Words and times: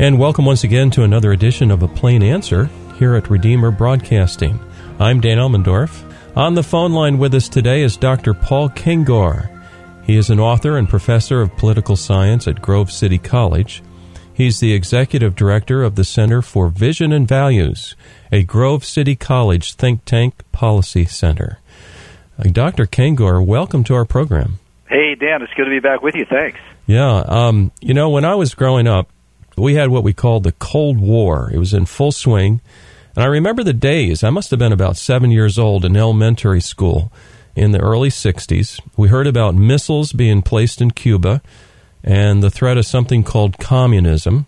And 0.00 0.16
welcome 0.16 0.44
once 0.44 0.62
again 0.62 0.92
to 0.92 1.02
another 1.02 1.32
edition 1.32 1.72
of 1.72 1.82
A 1.82 1.88
Plain 1.88 2.22
Answer 2.22 2.70
here 3.00 3.16
at 3.16 3.28
Redeemer 3.28 3.72
Broadcasting. 3.72 4.60
I'm 5.00 5.20
Dan 5.20 5.38
Elmendorf. 5.38 6.04
On 6.36 6.54
the 6.54 6.62
phone 6.62 6.92
line 6.92 7.18
with 7.18 7.34
us 7.34 7.48
today 7.48 7.82
is 7.82 7.96
Dr. 7.96 8.32
Paul 8.32 8.68
Kengor. 8.68 9.50
He 10.04 10.14
is 10.14 10.30
an 10.30 10.38
author 10.38 10.76
and 10.76 10.88
professor 10.88 11.40
of 11.40 11.56
political 11.56 11.96
science 11.96 12.46
at 12.46 12.62
Grove 12.62 12.92
City 12.92 13.18
College. 13.18 13.82
He's 14.32 14.60
the 14.60 14.72
executive 14.72 15.34
director 15.34 15.82
of 15.82 15.96
the 15.96 16.04
Center 16.04 16.42
for 16.42 16.68
Vision 16.68 17.10
and 17.10 17.26
Values, 17.26 17.96
a 18.30 18.44
Grove 18.44 18.84
City 18.84 19.16
College 19.16 19.74
think 19.74 20.04
tank 20.04 20.44
policy 20.52 21.06
center. 21.06 21.58
Uh, 22.38 22.44
Dr. 22.44 22.86
Kengor, 22.86 23.44
welcome 23.44 23.82
to 23.82 23.94
our 23.94 24.04
program. 24.04 24.60
Hey, 24.88 25.16
Dan, 25.16 25.42
it's 25.42 25.52
good 25.54 25.64
to 25.64 25.70
be 25.70 25.80
back 25.80 26.02
with 26.02 26.14
you. 26.14 26.24
Thanks. 26.24 26.60
Yeah, 26.86 27.24
um, 27.26 27.72
you 27.80 27.94
know, 27.94 28.10
when 28.10 28.24
I 28.24 28.36
was 28.36 28.54
growing 28.54 28.86
up, 28.86 29.10
we 29.58 29.74
had 29.74 29.90
what 29.90 30.04
we 30.04 30.12
called 30.12 30.44
the 30.44 30.52
Cold 30.52 30.98
War. 30.98 31.50
It 31.52 31.58
was 31.58 31.74
in 31.74 31.86
full 31.86 32.12
swing. 32.12 32.60
And 33.14 33.24
I 33.24 33.26
remember 33.26 33.64
the 33.64 33.72
days, 33.72 34.22
I 34.22 34.30
must 34.30 34.50
have 34.50 34.58
been 34.58 34.72
about 34.72 34.96
seven 34.96 35.30
years 35.30 35.58
old 35.58 35.84
in 35.84 35.96
elementary 35.96 36.60
school 36.60 37.10
in 37.56 37.72
the 37.72 37.80
early 37.80 38.10
60s. 38.10 38.80
We 38.96 39.08
heard 39.08 39.26
about 39.26 39.54
missiles 39.54 40.12
being 40.12 40.42
placed 40.42 40.80
in 40.80 40.92
Cuba 40.92 41.42
and 42.04 42.42
the 42.42 42.50
threat 42.50 42.78
of 42.78 42.86
something 42.86 43.24
called 43.24 43.58
communism. 43.58 44.46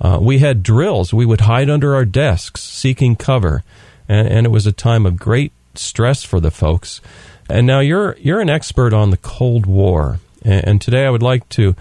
Uh, 0.00 0.18
we 0.20 0.38
had 0.38 0.62
drills. 0.62 1.12
We 1.12 1.26
would 1.26 1.42
hide 1.42 1.68
under 1.68 1.94
our 1.94 2.04
desks 2.04 2.62
seeking 2.62 3.16
cover. 3.16 3.64
And, 4.08 4.28
and 4.28 4.46
it 4.46 4.50
was 4.50 4.66
a 4.66 4.72
time 4.72 5.04
of 5.04 5.16
great 5.16 5.52
stress 5.74 6.22
for 6.22 6.38
the 6.38 6.50
folks. 6.52 7.00
And 7.50 7.66
now 7.66 7.80
you're, 7.80 8.16
you're 8.18 8.40
an 8.40 8.50
expert 8.50 8.92
on 8.92 9.10
the 9.10 9.16
Cold 9.16 9.66
War. 9.66 10.20
And, 10.42 10.68
and 10.68 10.80
today 10.80 11.06
I 11.06 11.10
would 11.10 11.22
like 11.22 11.48
to 11.50 11.74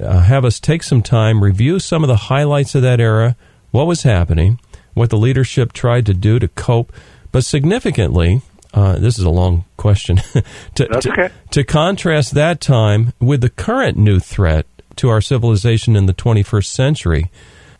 uh, 0.00 0.20
have 0.20 0.44
us 0.44 0.60
take 0.60 0.82
some 0.82 1.02
time, 1.02 1.42
review 1.42 1.78
some 1.78 2.04
of 2.04 2.08
the 2.08 2.16
highlights 2.16 2.74
of 2.74 2.82
that 2.82 3.00
era, 3.00 3.36
what 3.70 3.86
was 3.86 4.02
happening, 4.02 4.58
what 4.94 5.10
the 5.10 5.18
leadership 5.18 5.72
tried 5.72 6.06
to 6.06 6.14
do 6.14 6.38
to 6.38 6.48
cope, 6.48 6.92
but 7.32 7.44
significantly, 7.44 8.42
uh, 8.72 8.98
this 8.98 9.18
is 9.18 9.24
a 9.24 9.30
long 9.30 9.64
question, 9.76 10.16
to, 10.74 10.96
okay. 10.96 11.00
to, 11.00 11.32
to 11.50 11.64
contrast 11.64 12.34
that 12.34 12.60
time 12.60 13.12
with 13.20 13.40
the 13.40 13.50
current 13.50 13.96
new 13.96 14.18
threat 14.18 14.66
to 14.96 15.08
our 15.08 15.20
civilization 15.20 15.96
in 15.96 16.06
the 16.06 16.14
21st 16.14 16.66
century 16.66 17.30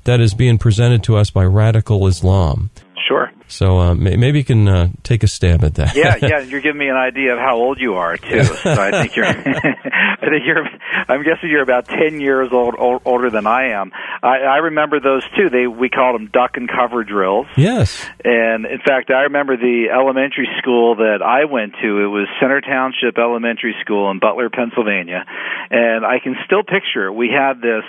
that 0.05 0.21
is 0.21 0.35
being 0.35 0.59
presented 0.59 1.03
to 1.03 1.17
us 1.17 1.31
by 1.31 1.45
radical 1.45 2.07
Islam. 2.07 2.71
Sure. 3.09 3.31
So 3.49 3.79
uh, 3.79 3.95
maybe 3.95 4.39
you 4.39 4.45
can 4.45 4.67
uh, 4.67 4.89
take 5.03 5.23
a 5.23 5.29
stab 5.29 5.63
at 5.65 5.75
that. 5.75 5.95
yeah, 5.95 6.17
yeah. 6.17 6.41
You're 6.47 6.61
giving 6.61 6.79
me 6.79 6.89
an 6.89 6.97
idea 6.97 7.33
of 7.35 7.39
how 7.39 7.57
old 7.57 7.79
you 7.81 7.95
are 7.95 8.17
too. 8.17 8.45
So 8.67 8.73
I 8.73 8.91
think 8.91 9.15
you're, 9.15 9.27
I 9.27 10.27
think 10.29 10.45
you're. 10.45 10.67
I'm 11.09 11.23
guessing 11.23 11.51
you're 11.51 11.63
about 11.63 11.87
ten 11.87 12.21
years 12.21 12.49
old, 12.53 12.75
old 12.79 13.03
older 13.05 13.31
than 13.31 13.47
I 13.47 13.73
am. 13.81 13.93
I, 14.23 14.39
I 14.39 14.57
remember 14.57 14.99
those 14.99 15.23
too. 15.37 15.51
They 15.51 15.67
we 15.67 15.89
called 15.89 16.15
them 16.17 16.29
duck 16.33 16.53
and 16.57 16.69
cover 16.69 17.05
drills. 17.05 17.47
Yes. 17.57 18.05
And 18.25 18.67
in 18.67 18.79
fact, 18.85 19.11
I 19.11 19.23
remember 19.23 19.57
the 19.57 19.87
elementary 19.93 20.49
school 20.59 20.97
that 20.97 21.23
I 21.23 21.45
went 21.45 21.75
to. 21.83 22.03
It 22.03 22.09
was 22.09 22.27
Center 22.41 22.61
Township 22.61 23.19
Elementary 23.19 23.75
School 23.83 24.11
in 24.11 24.19
Butler, 24.19 24.51
Pennsylvania, 24.51 25.25
and 25.71 26.05
I 26.05 26.19
can 26.19 26.35
still 26.45 26.63
picture. 26.65 27.13
We 27.13 27.31
had 27.31 27.61
this 27.61 27.85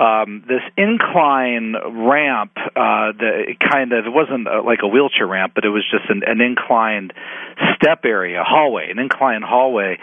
um, 0.00 0.44
this 0.48 0.62
incline 0.76 1.74
ramp. 2.06 2.52
Uh, 2.56 3.12
that 3.18 3.56
kind 3.60 3.92
of 3.92 4.06
it 4.06 4.10
wasn't 4.12 4.48
uh, 4.48 4.62
like 4.64 4.77
like 4.78 4.84
a 4.84 4.88
wheelchair 4.88 5.26
ramp, 5.26 5.52
but 5.54 5.64
it 5.64 5.70
was 5.70 5.84
just 5.90 6.08
an, 6.10 6.22
an 6.26 6.40
inclined 6.40 7.12
step 7.76 8.04
area, 8.04 8.42
hallway, 8.46 8.90
an 8.90 8.98
inclined 8.98 9.44
hallway, 9.44 9.98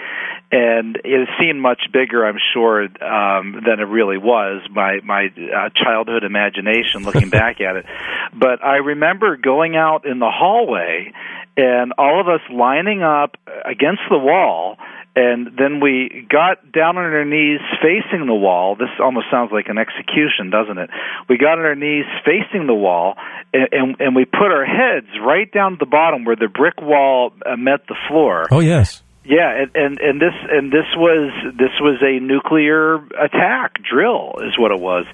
and 0.52 0.98
it 1.04 1.28
seemed 1.40 1.60
much 1.60 1.84
bigger, 1.92 2.26
I'm 2.26 2.38
sure, 2.54 2.84
um, 2.84 3.62
than 3.66 3.80
it 3.80 3.88
really 3.88 4.18
was. 4.18 4.62
My 4.70 5.00
my 5.04 5.26
uh, 5.26 5.70
childhood 5.76 6.24
imagination, 6.24 7.04
looking 7.04 7.30
back 7.42 7.62
at 7.62 7.78
it, 7.78 7.86
but 8.34 8.64
I 8.64 8.78
remember 8.78 9.38
going 9.38 9.76
out 9.76 10.06
in 10.06 10.20
the 10.20 10.32
hallway, 10.32 11.14
and 11.58 11.94
all 11.98 12.20
of 12.20 12.28
us 12.28 12.42
lining 12.52 13.02
up 13.02 13.38
against 13.66 14.02
the 14.10 14.18
wall 14.18 14.78
and 15.16 15.48
then 15.58 15.80
we 15.80 16.28
got 16.30 16.72
down 16.72 16.98
on 16.98 17.04
our 17.04 17.26
knees 17.26 17.60
facing 17.82 18.28
the 18.28 18.34
wall. 18.34 18.76
This 18.76 18.90
almost 19.00 19.28
sounds 19.32 19.52
like 19.52 19.68
an 19.68 19.78
execution, 19.78 20.50
doesn't 20.50 20.78
it? 20.78 20.90
We 21.30 21.38
got 21.38 21.58
on 21.58 21.66
our 21.66 21.76
knees 21.76 22.06
facing 22.26 22.68
the 22.68 22.74
wall, 22.74 23.16
and, 23.54 23.70
and, 23.72 23.96
and 24.00 24.16
we 24.16 24.26
put 24.26 24.52
our 24.52 24.66
heads 24.66 25.08
right 25.26 25.52
down 25.52 25.72
to 25.72 25.78
the 25.80 25.86
bottom 25.86 26.26
where 26.26 26.36
the 26.36 26.50
brick 26.50 26.82
wall 26.82 27.32
uh, 27.46 27.56
met 27.56 27.88
the 27.88 27.96
floor. 28.10 28.46
Oh 28.52 28.60
yes. 28.60 29.04
Yeah, 29.26 29.64
and, 29.64 29.72
and 29.74 30.00
and 30.00 30.22
this 30.22 30.36
and 30.52 30.72
this 30.72 30.86
was 30.96 31.34
this 31.58 31.74
was 31.82 31.98
a 32.04 32.20
nuclear 32.20 32.98
attack 33.18 33.82
drill 33.82 34.36
is 34.46 34.54
what 34.56 34.72
it 34.72 34.80
was, 34.80 35.06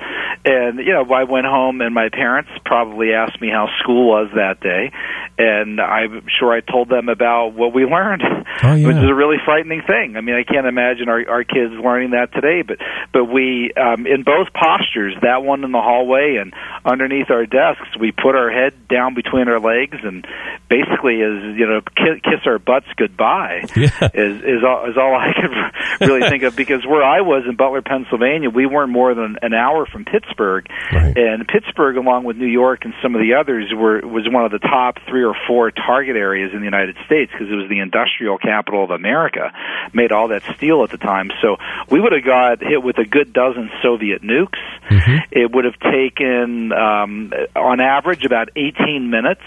and 0.43 0.79
you 0.79 0.91
know 0.91 1.07
I 1.13 1.23
went 1.23 1.45
home 1.45 1.79
and 1.79 1.95
my 1.95 2.09
parents 2.09 2.51
probably 2.65 3.13
asked 3.13 3.39
me 3.39 3.47
how 3.47 3.69
school 3.79 4.09
was 4.09 4.27
that 4.35 4.59
day, 4.59 4.91
and 5.37 5.79
I'm 5.79 6.25
sure 6.27 6.51
I 6.51 6.59
told 6.59 6.89
them 6.89 7.07
about 7.07 7.53
what 7.53 7.73
we 7.73 7.85
learned, 7.85 8.23
oh, 8.63 8.73
yeah. 8.75 8.85
which 8.85 8.97
is 8.97 9.09
a 9.09 9.15
really 9.15 9.37
frightening 9.45 9.81
thing. 9.87 10.17
I 10.17 10.21
mean 10.21 10.35
I 10.35 10.43
can't 10.43 10.67
imagine 10.67 11.07
our 11.07 11.23
our 11.29 11.43
kids 11.45 11.71
learning 11.81 12.11
that 12.11 12.33
today, 12.33 12.63
but 12.63 12.79
but 13.13 13.31
we 13.31 13.71
um, 13.79 14.05
in 14.05 14.23
both 14.23 14.49
postures, 14.51 15.15
that 15.21 15.41
one 15.43 15.63
in 15.63 15.71
the 15.71 15.81
hallway 15.81 16.35
and 16.35 16.53
underneath 16.83 17.31
our 17.31 17.45
desks, 17.45 17.95
we 17.97 18.11
put 18.11 18.35
our 18.35 18.51
head 18.51 18.89
down 18.89 19.13
between 19.13 19.47
our 19.47 19.61
legs 19.61 19.99
and 20.03 20.27
basically 20.67 21.21
is 21.21 21.55
you 21.55 21.65
know 21.65 21.79
kiss, 21.95 22.19
kiss 22.23 22.43
our 22.45 22.59
butts 22.59 22.87
goodbye. 22.97 23.63
Yeah 23.73 24.00
is 24.13 24.41
is 24.41 24.63
all, 24.65 24.89
is 24.89 24.97
all 24.97 25.13
I 25.13 25.31
could 25.33 26.07
really 26.07 26.27
think 26.27 26.43
of 26.43 26.55
because 26.55 26.85
where 26.85 27.03
I 27.03 27.21
was 27.21 27.43
in 27.47 27.55
Butler, 27.55 27.81
Pennsylvania, 27.81 28.49
we 28.49 28.65
weren't 28.65 28.91
more 28.91 29.13
than 29.13 29.37
an 29.41 29.53
hour 29.53 29.85
from 29.85 30.05
Pittsburgh, 30.05 30.67
right. 30.91 31.15
and 31.15 31.47
Pittsburgh, 31.47 31.97
along 31.97 32.23
with 32.23 32.37
New 32.37 32.47
York 32.47 32.83
and 32.83 32.93
some 33.01 33.13
of 33.13 33.21
the 33.21 33.35
others, 33.35 33.71
were 33.75 34.01
was 34.01 34.27
one 34.29 34.43
of 34.43 34.51
the 34.51 34.59
top 34.59 34.97
three 35.07 35.23
or 35.23 35.35
four 35.47 35.69
target 35.69 36.15
areas 36.15 36.51
in 36.53 36.59
the 36.59 36.65
United 36.65 36.95
States 37.05 37.31
because 37.31 37.47
it 37.51 37.55
was 37.55 37.69
the 37.69 37.79
industrial 37.79 38.37
capital 38.37 38.83
of 38.83 38.89
America, 38.89 39.51
made 39.93 40.11
all 40.11 40.29
that 40.29 40.41
steel 40.55 40.83
at 40.83 40.89
the 40.89 40.97
time. 40.97 41.29
So 41.41 41.57
we 41.89 42.01
would 42.01 42.13
have 42.13 42.25
got 42.25 42.61
hit 42.61 42.81
with 42.81 42.97
a 42.97 43.05
good 43.05 43.33
dozen 43.33 43.69
Soviet 43.83 44.23
nukes. 44.23 44.59
Mm-hmm. 44.89 45.17
It 45.31 45.51
would 45.51 45.65
have 45.65 45.79
taken, 45.79 46.73
um, 46.73 47.33
on 47.55 47.79
average, 47.79 48.25
about 48.25 48.49
18 48.55 49.09
minutes 49.09 49.41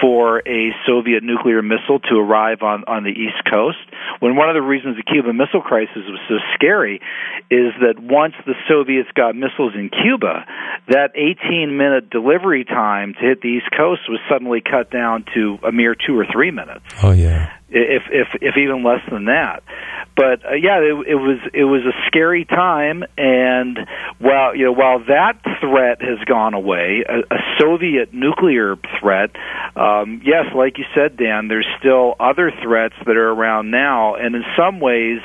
for 0.00 0.42
a 0.46 0.74
Soviet 0.86 1.22
nuclear 1.22 1.62
missile 1.62 2.00
to 2.10 2.16
arrive 2.16 2.62
on 2.62 2.84
on 2.86 3.04
the 3.04 3.10
East 3.10 3.44
Coast 3.48 3.78
when 4.20 4.36
one 4.36 4.48
of 4.48 4.54
the 4.54 4.62
reasons 4.62 4.96
the 4.96 5.02
Cuban 5.02 5.36
Missile 5.36 5.62
Crisis 5.62 6.02
was 6.08 6.20
so 6.28 6.36
scary 6.54 7.00
is 7.50 7.72
that 7.80 7.98
once 7.98 8.34
the 8.46 8.54
Soviets 8.68 9.08
got 9.14 9.34
missiles 9.34 9.74
in 9.74 9.90
Cuba, 9.90 10.44
that 10.88 11.10
18 11.14 11.76
minute 11.76 12.10
delivery 12.10 12.64
time 12.64 13.14
to 13.14 13.20
hit 13.20 13.40
the 13.40 13.48
East 13.48 13.70
Coast 13.76 14.02
was 14.08 14.20
suddenly 14.28 14.60
cut 14.60 14.90
down 14.90 15.24
to 15.34 15.58
a 15.66 15.72
mere 15.72 15.94
two 15.94 16.18
or 16.18 16.26
three 16.30 16.50
minutes. 16.50 16.84
Oh, 17.02 17.12
yeah. 17.12 17.52
If, 17.70 18.02
if, 18.10 18.28
if 18.42 18.56
even 18.56 18.82
less 18.82 19.00
than 19.10 19.26
that 19.26 19.62
but 20.20 20.44
uh, 20.44 20.52
yeah, 20.52 20.80
it, 20.80 21.08
it 21.08 21.14
was 21.14 21.38
it 21.54 21.64
was 21.64 21.82
a 21.86 21.96
scary 22.06 22.44
time, 22.44 23.04
and 23.16 23.78
while 24.18 24.54
you 24.54 24.66
know 24.66 24.72
while 24.72 24.98
that 25.06 25.40
threat 25.60 26.02
has 26.02 26.18
gone 26.26 26.52
away, 26.52 27.04
a, 27.08 27.20
a 27.34 27.38
Soviet 27.58 28.12
nuclear 28.12 28.76
threat, 29.00 29.30
um, 29.76 30.20
yes, 30.22 30.46
like 30.54 30.76
you 30.76 30.84
said, 30.94 31.16
Dan, 31.16 31.48
there's 31.48 31.66
still 31.78 32.16
other 32.20 32.52
threats 32.62 32.96
that 33.06 33.16
are 33.16 33.30
around 33.30 33.70
now, 33.70 34.14
and 34.16 34.34
in 34.34 34.44
some 34.58 34.78
ways, 34.78 35.20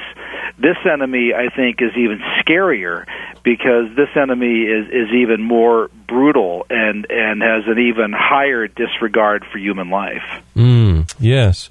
this 0.57 0.77
enemy 0.89 1.33
I 1.33 1.53
think 1.53 1.81
is 1.81 1.91
even 1.97 2.19
scarier 2.39 3.05
because 3.43 3.93
this 3.97 4.09
enemy 4.15 4.63
is 4.63 4.87
is 4.87 5.13
even 5.13 5.41
more 5.41 5.89
brutal 6.07 6.67
and 6.69 7.05
and 7.09 7.41
has 7.41 7.63
an 7.67 7.79
even 7.79 8.13
higher 8.13 8.67
disregard 8.67 9.43
for 9.51 9.57
human 9.57 9.89
life. 9.89 10.23
Mm, 10.55 11.13
yes. 11.19 11.69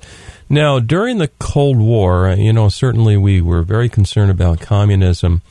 Now, 0.55 0.79
during 0.79 1.19
the 1.19 1.27
Cold 1.41 1.79
War, 1.79 2.29
uh, 2.29 2.37
you 2.37 2.53
know, 2.53 2.69
certainly 2.69 3.17
we 3.17 3.41
were 3.41 3.63
very 3.63 3.89
concerned 3.89 4.31
about 4.31 4.61
communism, 4.61 5.43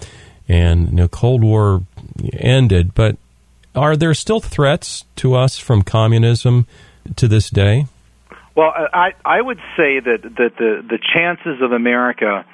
and 0.48 0.92
you 0.92 0.96
know, 0.96 1.08
Cold 1.10 1.44
War 1.44 1.82
ended. 2.32 2.96
But 2.96 3.18
are 3.76 3.98
there 3.98 4.14
still 4.14 4.40
threats 4.40 5.04
to 5.18 5.36
us 5.36 5.58
from 5.58 5.82
communism 5.82 6.68
to 7.18 7.28
this 7.28 7.50
day? 7.50 7.88
Well, 8.56 8.72
I 8.94 9.12
I 9.26 9.42
would 9.42 9.60
say 9.76 10.00
that 10.00 10.22
that 10.24 10.52
the 10.58 10.82
the 10.88 11.00
chances 11.14 11.62
of 11.62 11.74
America 11.74 12.46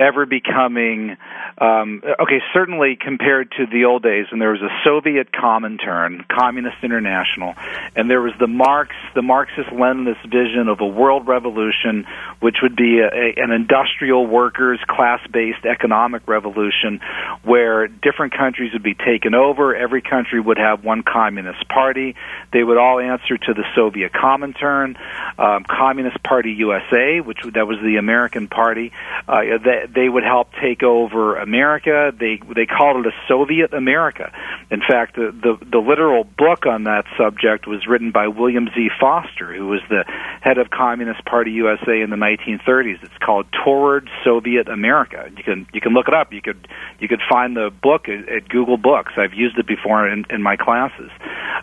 ever 0.00 0.26
becoming 0.26 1.16
um, 1.60 2.02
okay. 2.18 2.40
Certainly 2.54 2.96
compared 2.96 3.52
to 3.58 3.66
the 3.66 3.84
old 3.84 4.02
days, 4.02 4.26
when 4.30 4.40
there 4.40 4.52
was 4.52 4.62
a 4.62 4.70
Soviet 4.82 5.30
Comintern, 5.30 6.26
Communist 6.26 6.78
International, 6.82 7.54
and 7.94 8.08
there 8.08 8.22
was 8.22 8.32
the 8.40 8.46
Marx, 8.46 8.94
the 9.14 9.20
Marxist-Leninist 9.20 10.22
vision 10.22 10.68
of 10.68 10.80
a 10.80 10.86
world 10.86 11.28
revolution, 11.28 12.06
which 12.40 12.56
would 12.62 12.76
be 12.76 13.00
a, 13.00 13.08
a, 13.08 13.44
an 13.44 13.50
industrial 13.50 14.26
workers 14.26 14.80
class-based 14.88 15.66
economic 15.66 16.26
revolution, 16.26 17.00
where 17.44 17.86
different 17.86 18.32
countries 18.32 18.72
would 18.72 18.82
be 18.82 18.94
taken 18.94 19.34
over. 19.34 19.76
Every 19.76 20.00
country 20.00 20.40
would 20.40 20.58
have 20.58 20.82
one 20.82 21.02
communist 21.02 21.68
party. 21.68 22.14
They 22.54 22.64
would 22.64 22.78
all 22.78 23.00
answer 23.00 23.36
to 23.36 23.52
the 23.52 23.64
Soviet 23.74 24.12
Comintern, 24.12 24.96
um, 25.38 25.64
Communist 25.64 26.22
Party 26.22 26.52
USA, 26.52 27.20
which 27.20 27.40
that 27.52 27.66
was 27.66 27.76
the 27.84 27.96
American 27.96 28.48
party. 28.48 28.92
Uh, 29.28 29.58
they, 29.62 29.89
they 29.94 30.08
would 30.08 30.24
help 30.24 30.48
take 30.62 30.82
over 30.82 31.36
America. 31.36 32.12
They 32.18 32.40
they 32.54 32.66
called 32.66 33.04
it 33.04 33.12
a 33.12 33.14
Soviet 33.28 33.72
America. 33.72 34.32
In 34.70 34.80
fact, 34.80 35.16
the, 35.16 35.32
the, 35.32 35.58
the 35.66 35.78
literal 35.78 36.22
book 36.22 36.64
on 36.64 36.84
that 36.84 37.04
subject 37.18 37.66
was 37.66 37.86
written 37.88 38.12
by 38.12 38.28
William 38.28 38.68
Z. 38.72 38.88
Foster, 39.00 39.52
who 39.52 39.66
was 39.66 39.80
the 39.88 40.04
head 40.40 40.58
of 40.58 40.70
Communist 40.70 41.24
Party 41.24 41.50
USA 41.52 42.00
in 42.00 42.10
the 42.10 42.16
1930s. 42.16 43.02
It's 43.02 43.18
called 43.24 43.46
Toward 43.64 44.08
Soviet 44.24 44.68
America. 44.68 45.28
You 45.36 45.42
can 45.42 45.66
you 45.72 45.80
can 45.80 45.92
look 45.92 46.06
it 46.06 46.14
up. 46.14 46.32
You 46.32 46.40
could 46.40 46.68
you 47.00 47.08
could 47.08 47.20
find 47.28 47.56
the 47.56 47.70
book 47.82 48.08
at, 48.08 48.28
at 48.28 48.48
Google 48.48 48.76
Books. 48.76 49.12
I've 49.16 49.34
used 49.34 49.58
it 49.58 49.66
before 49.66 50.08
in, 50.08 50.24
in 50.30 50.42
my 50.42 50.56
classes. 50.56 51.10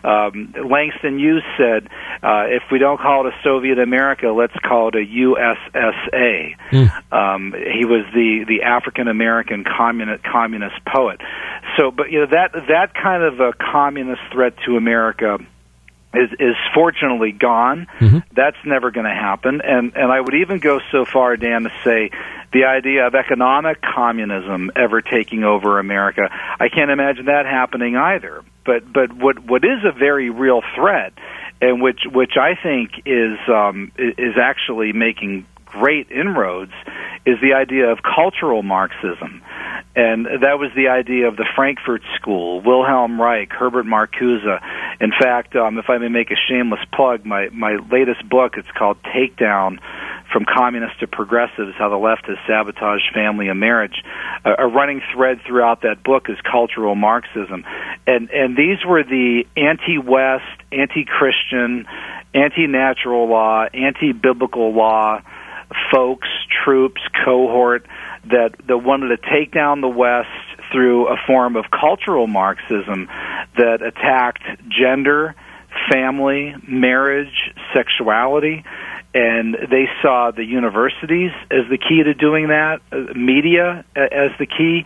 Um, 0.04 0.54
Langston 0.68 1.18
Hughes 1.18 1.44
said, 1.56 1.88
uh, 2.22 2.44
"If 2.48 2.64
we 2.70 2.78
don't 2.78 3.00
call 3.00 3.26
it 3.26 3.32
a 3.32 3.42
Soviet 3.42 3.78
America, 3.78 4.28
let's 4.28 4.54
call 4.62 4.88
it 4.88 4.94
a 4.96 5.04
USSA." 5.04 6.56
Mm. 6.70 7.12
Um, 7.12 7.54
he 7.54 7.84
was 7.84 8.04
the 8.12 8.17
the 8.46 8.62
African 8.62 9.08
American 9.08 9.64
communist 9.64 10.24
communist 10.24 10.76
poet. 10.84 11.20
So, 11.76 11.90
but 11.90 12.10
you 12.10 12.20
know 12.20 12.26
that 12.26 12.52
that 12.68 12.94
kind 12.94 13.22
of 13.22 13.40
a 13.40 13.52
communist 13.52 14.22
threat 14.32 14.54
to 14.66 14.76
America 14.76 15.38
is 16.14 16.30
is 16.38 16.56
fortunately 16.74 17.32
gone. 17.32 17.86
Mm-hmm. 17.98 18.18
That's 18.34 18.56
never 18.64 18.90
going 18.90 19.06
to 19.06 19.14
happen. 19.14 19.60
And 19.62 19.94
and 19.94 20.10
I 20.10 20.20
would 20.20 20.34
even 20.34 20.58
go 20.58 20.80
so 20.90 21.04
far, 21.04 21.36
Dan, 21.36 21.64
to 21.64 21.72
say 21.84 22.10
the 22.52 22.64
idea 22.64 23.06
of 23.06 23.14
economic 23.14 23.80
communism 23.82 24.70
ever 24.74 25.02
taking 25.02 25.44
over 25.44 25.78
America, 25.78 26.28
I 26.58 26.68
can't 26.68 26.90
imagine 26.90 27.26
that 27.26 27.44
happening 27.46 27.96
either. 27.96 28.42
But 28.64 28.90
but 28.92 29.12
what 29.12 29.38
what 29.38 29.64
is 29.64 29.84
a 29.84 29.92
very 29.92 30.30
real 30.30 30.62
threat, 30.74 31.12
and 31.60 31.82
which 31.82 32.00
which 32.10 32.36
I 32.36 32.54
think 32.54 33.02
is 33.04 33.38
um, 33.48 33.92
is 33.96 34.36
actually 34.40 34.92
making 34.92 35.46
great 35.68 36.10
inroads, 36.10 36.72
is 37.26 37.36
the 37.40 37.54
idea 37.54 37.90
of 37.90 37.98
cultural 38.02 38.62
Marxism. 38.62 39.42
And 39.94 40.26
that 40.26 40.58
was 40.58 40.70
the 40.76 40.88
idea 40.88 41.26
of 41.26 41.36
the 41.36 41.46
Frankfurt 41.56 42.02
School, 42.16 42.60
Wilhelm 42.60 43.20
Reich, 43.20 43.50
Herbert 43.50 43.84
Marcuse. 43.84 44.44
In 45.00 45.10
fact, 45.10 45.56
um, 45.56 45.78
if 45.78 45.90
I 45.90 45.98
may 45.98 46.08
make 46.08 46.30
a 46.30 46.36
shameless 46.48 46.80
plug, 46.92 47.24
my 47.24 47.48
my 47.52 47.76
latest 47.90 48.28
book 48.28 48.54
it's 48.56 48.70
called 48.78 49.02
Takedown 49.02 49.78
from 50.32 50.44
communists 50.44 51.00
to 51.00 51.06
progressives 51.06 51.74
how 51.78 51.88
the 51.88 51.96
left 51.96 52.26
has 52.26 52.36
sabotaged 52.46 53.10
family 53.14 53.48
and 53.48 53.58
marriage. 53.58 54.04
A, 54.44 54.64
a 54.64 54.66
running 54.68 55.00
thread 55.12 55.40
throughout 55.46 55.82
that 55.82 56.04
book 56.04 56.28
is 56.28 56.36
cultural 56.42 56.94
marxism. 56.94 57.64
And 58.06 58.30
and 58.30 58.56
these 58.56 58.84
were 58.86 59.02
the 59.02 59.46
anti-west 59.56 60.62
anti-christian 60.70 61.86
anti-natural 62.34 63.28
law 63.28 63.64
anti-biblical 63.74 64.72
law 64.72 65.22
folks 65.92 66.28
troops 66.64 67.00
cohort 67.24 67.86
that 68.30 68.54
that 68.66 68.78
wanted 68.78 69.08
to 69.08 69.30
take 69.30 69.52
down 69.52 69.80
the 69.80 69.88
West 69.88 70.28
through 70.72 71.08
a 71.08 71.16
form 71.26 71.56
of 71.56 71.66
cultural 71.70 72.26
Marxism 72.26 73.08
that 73.56 73.80
attacked 73.82 74.42
gender, 74.68 75.34
family, 75.90 76.54
marriage, 76.66 77.52
sexuality, 77.74 78.64
and 79.14 79.54
they 79.70 79.86
saw 80.02 80.30
the 80.30 80.44
universities 80.44 81.30
as 81.50 81.68
the 81.70 81.78
key 81.78 82.02
to 82.02 82.14
doing 82.14 82.48
that, 82.48 82.80
uh, 82.92 83.14
media 83.14 83.84
as 83.96 84.30
the 84.38 84.46
key, 84.46 84.84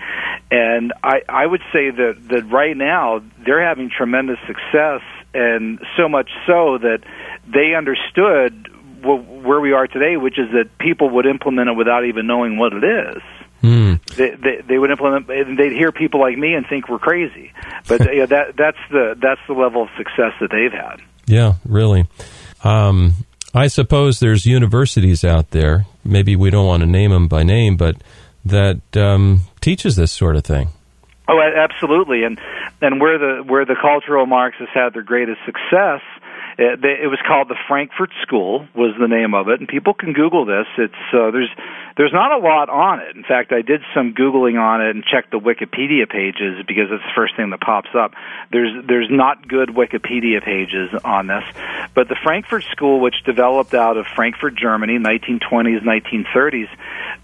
and 0.50 0.93
I, 1.02 1.23
I 1.28 1.46
would 1.46 1.62
say 1.73 1.90
that 1.90 2.28
that 2.28 2.44
right 2.50 2.76
now 2.76 3.23
they're 3.44 3.67
having 3.67 3.90
tremendous 3.90 4.38
success, 4.46 5.02
and 5.35 5.81
so 5.96 6.08
much 6.08 6.31
so 6.46 6.78
that 6.78 7.00
they 7.52 7.75
understood 7.75 8.69
where 9.02 9.60
we 9.60 9.72
are 9.72 9.87
today, 9.87 10.16
which 10.16 10.38
is 10.38 10.50
that 10.52 10.78
people 10.78 11.10
would 11.10 11.26
implement 11.26 11.69
it 11.69 11.76
without 11.76 12.04
even 12.04 12.26
knowing 12.26 12.58
what 12.58 12.72
it 12.72 12.84
is. 12.84 13.22
Mm. 13.62 14.04
They, 14.16 14.31
they, 14.31 14.62
they 14.66 14.78
would 14.78 14.90
implement. 14.90 15.28
They'd 15.28 15.72
hear 15.72 15.93
people 15.93 16.20
like 16.20 16.37
me 16.37 16.54
and 16.54 16.66
think 16.66 16.88
we're 16.88 16.99
crazy, 16.99 17.52
but 17.87 18.00
yeah, 18.14 18.26
that 18.26 18.56
that's 18.56 18.78
the 18.90 19.14
that's 19.20 19.40
the 19.46 19.54
level 19.54 19.82
of 19.82 19.88
success 19.96 20.32
that 20.40 20.50
they've 20.50 20.72
had. 20.72 20.96
Yeah, 21.26 21.54
really. 21.64 22.06
Um, 22.64 23.14
I 23.54 23.69
suppose 23.69 24.19
there's 24.19 24.46
universities 24.46 25.25
out 25.25 25.50
there. 25.50 25.87
Maybe 26.04 26.34
we 26.34 26.50
don't 26.50 26.66
want 26.66 26.81
to 26.82 26.87
name 26.87 27.10
them 27.10 27.28
by 27.28 27.44
name, 27.44 27.76
but 27.76 27.96
that 28.44 28.81
um, 28.96 29.43
teaches 29.60 29.94
this 29.94 30.10
sort 30.10 30.37
of 30.37 30.44
thing. 30.44 30.69
Oh, 31.28 31.40
absolutely, 31.40 32.25
and 32.25 32.40
and 32.81 33.00
where 33.00 33.19
the 33.19 33.44
where 33.44 33.64
the 33.64 33.76
cultural 33.81 34.26
Marxists 34.26 34.75
had 34.75 34.94
their 34.94 35.02
greatest 35.02 35.38
success 35.46 36.00
it, 36.58 36.84
it 36.84 37.08
was 37.08 37.19
called 37.26 37.49
the 37.49 37.56
Frankfurt 37.69 38.10
School 38.22 38.66
was 38.75 38.94
the 39.00 39.08
name 39.08 39.34
of 39.34 39.49
it, 39.49 39.60
and 39.60 39.69
people 39.69 39.94
can 39.94 40.12
Google 40.12 40.44
this. 40.44 40.66
It's 40.78 41.02
uh, 41.12 41.31
there's 41.31 41.50
there's 41.97 42.12
not 42.12 42.33
a 42.33 42.39
lot 42.39 42.69
on 42.69 43.00
it. 43.00 43.17
In 43.17 43.23
fact, 43.23 43.53
I 43.53 43.62
did 43.62 43.83
some 43.94 44.15
googling 44.15 44.61
on 44.61 44.81
it 44.81 44.94
and 44.94 45.05
checked 45.05 45.31
the 45.31 45.39
Wikipedia 45.39 46.09
pages 46.09 46.65
because 46.67 46.89
it's 46.91 47.03
the 47.03 47.12
first 47.15 47.37
thing 47.37 47.50
that 47.50 47.61
pops 47.61 47.91
up. 47.94 48.12
There's 48.50 48.85
there's 48.87 49.09
not 49.11 49.47
good 49.47 49.71
Wikipedia 49.71 50.43
pages 50.43 50.91
on 51.05 51.27
this, 51.27 51.44
but 51.94 52.09
the 52.09 52.17
Frankfurt 52.23 52.65
School, 52.73 53.00
which 53.00 53.23
developed 53.25 53.75
out 53.75 53.97
of 53.97 54.06
Frankfurt, 54.06 54.55
Germany, 54.55 54.99
1920s, 54.99 55.83
1930s, 55.83 56.69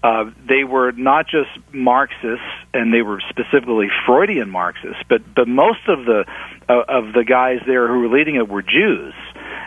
uh, 0.03 0.31
they 0.47 0.63
were 0.63 0.91
not 0.91 1.27
just 1.27 1.49
Marxists 1.73 2.45
and 2.73 2.93
they 2.93 3.01
were 3.01 3.21
specifically 3.29 3.87
Freudian 4.05 4.49
Marxists, 4.49 5.01
but 5.09 5.21
but 5.33 5.47
most 5.47 5.87
of 5.87 6.05
the 6.05 6.25
uh, 6.67 6.83
of 6.87 7.13
the 7.13 7.23
guys 7.23 7.59
there 7.65 7.87
who 7.87 8.01
were 8.01 8.17
leading 8.17 8.35
it 8.35 8.47
were 8.47 8.61
Jews. 8.61 9.13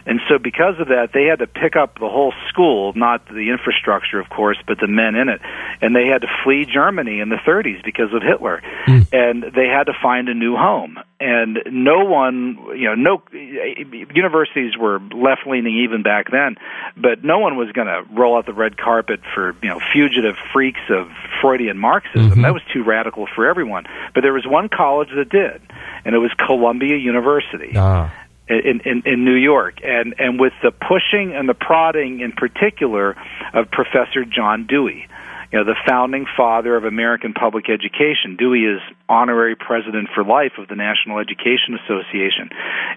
And 0.06 0.20
so, 0.28 0.38
because 0.38 0.80
of 0.80 0.88
that, 0.88 1.10
they 1.14 1.24
had 1.24 1.38
to 1.38 1.46
pick 1.46 1.76
up 1.76 1.98
the 1.98 2.08
whole 2.08 2.32
school, 2.48 2.92
not 2.94 3.26
the 3.26 3.50
infrastructure, 3.50 4.18
of 4.18 4.28
course, 4.28 4.58
but 4.66 4.78
the 4.80 4.88
men 4.88 5.14
in 5.14 5.28
it. 5.28 5.40
And 5.80 5.94
they 5.94 6.06
had 6.06 6.22
to 6.22 6.28
flee 6.44 6.64
Germany 6.64 7.20
in 7.20 7.28
the 7.28 7.36
30s 7.36 7.84
because 7.84 8.12
of 8.12 8.22
Hitler. 8.22 8.62
Mm. 8.86 9.08
And 9.12 9.42
they 9.54 9.66
had 9.66 9.84
to 9.84 9.92
find 10.02 10.28
a 10.28 10.34
new 10.34 10.56
home. 10.56 10.98
And 11.20 11.60
no 11.70 12.04
one, 12.04 12.58
you 12.74 12.84
know, 12.84 12.94
no 12.96 13.22
universities 13.32 14.76
were 14.76 14.98
left 15.14 15.46
leaning 15.46 15.84
even 15.84 16.02
back 16.02 16.32
then, 16.32 16.56
but 16.96 17.22
no 17.22 17.38
one 17.38 17.56
was 17.56 17.70
going 17.70 17.86
to 17.86 18.02
roll 18.12 18.36
out 18.36 18.46
the 18.46 18.52
red 18.52 18.76
carpet 18.76 19.20
for, 19.32 19.54
you 19.62 19.68
know, 19.68 19.78
fugitive 19.92 20.34
freaks 20.52 20.80
of 20.90 21.06
Freudian 21.40 21.78
Marxism. 21.78 22.30
Mm-hmm. 22.30 22.42
That 22.42 22.52
was 22.52 22.62
too 22.72 22.82
radical 22.82 23.28
for 23.36 23.46
everyone. 23.46 23.84
But 24.14 24.22
there 24.22 24.32
was 24.32 24.46
one 24.48 24.68
college 24.68 25.10
that 25.14 25.28
did, 25.28 25.62
and 26.04 26.16
it 26.16 26.18
was 26.18 26.32
Columbia 26.44 26.96
University. 26.96 27.74
Ah 27.76 28.12
in, 28.48 28.80
in, 28.84 29.02
in 29.06 29.24
New 29.24 29.34
York, 29.34 29.76
and 29.82 30.14
and 30.18 30.40
with 30.40 30.52
the 30.62 30.72
pushing 30.72 31.34
and 31.34 31.48
the 31.48 31.54
prodding 31.54 32.20
in 32.20 32.32
particular 32.32 33.16
of 33.54 33.70
Professor 33.70 34.24
John 34.24 34.66
Dewey, 34.66 35.06
you 35.52 35.58
know, 35.58 35.64
the 35.64 35.76
founding 35.86 36.26
father 36.36 36.74
of 36.76 36.84
American 36.84 37.34
public 37.34 37.68
education. 37.68 38.36
Dewey 38.36 38.64
is 38.64 38.80
honorary 39.08 39.54
president 39.54 40.08
for 40.14 40.24
life 40.24 40.52
of 40.58 40.66
the 40.66 40.74
National 40.74 41.18
Education 41.18 41.78
Association, 41.84 42.50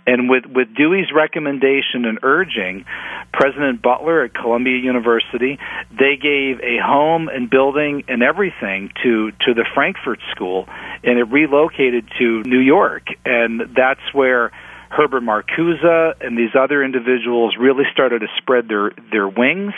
and 0.08 0.30
with 0.30 0.46
with 0.48 0.74
Dewey's 0.74 1.12
recommendation 1.14 2.06
and 2.06 2.20
urging, 2.24 2.86
President 3.32 3.84
Butler 3.84 4.24
at 4.24 4.34
Columbia 4.34 4.78
University, 4.78 5.60
they 5.92 6.16
gave 6.16 6.60
a 6.62 6.80
home 6.84 7.30
and 7.30 7.50
building 7.50 8.04
and 8.08 8.24
everything 8.24 8.92
to 9.04 9.32
to 9.46 9.54
the 9.54 9.66
Frankfurt 9.76 10.20
School, 10.32 10.68
and 11.04 11.20
it 11.20 11.26
relocated 11.26 12.10
to 12.18 12.42
New 12.44 12.62
York, 12.62 13.04
and 13.26 13.62
that's 13.76 14.14
where 14.14 14.52
Herbert 14.90 15.24
Marcuse 15.24 16.14
and 16.22 16.38
these 16.38 16.56
other 16.58 16.84
individuals 16.84 17.56
really 17.60 17.84
started 17.92 18.20
to 18.20 18.28
spread 18.38 18.68
their 18.68 18.92
their 19.12 19.28
wings. 19.28 19.74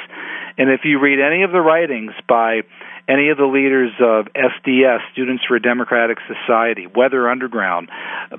And 0.58 0.70
if 0.70 0.82
you 0.84 1.00
read 1.00 1.20
any 1.20 1.44
of 1.44 1.52
the 1.52 1.62
writings 1.62 2.12
by 2.28 2.62
any 3.08 3.30
of 3.30 3.38
the 3.38 3.46
leaders 3.46 3.92
of 4.00 4.28
SDS, 4.34 5.00
Students 5.14 5.44
for 5.48 5.56
a 5.56 5.62
Democratic 5.62 6.18
Society, 6.28 6.88
Weather 6.88 7.30
Underground, 7.30 7.90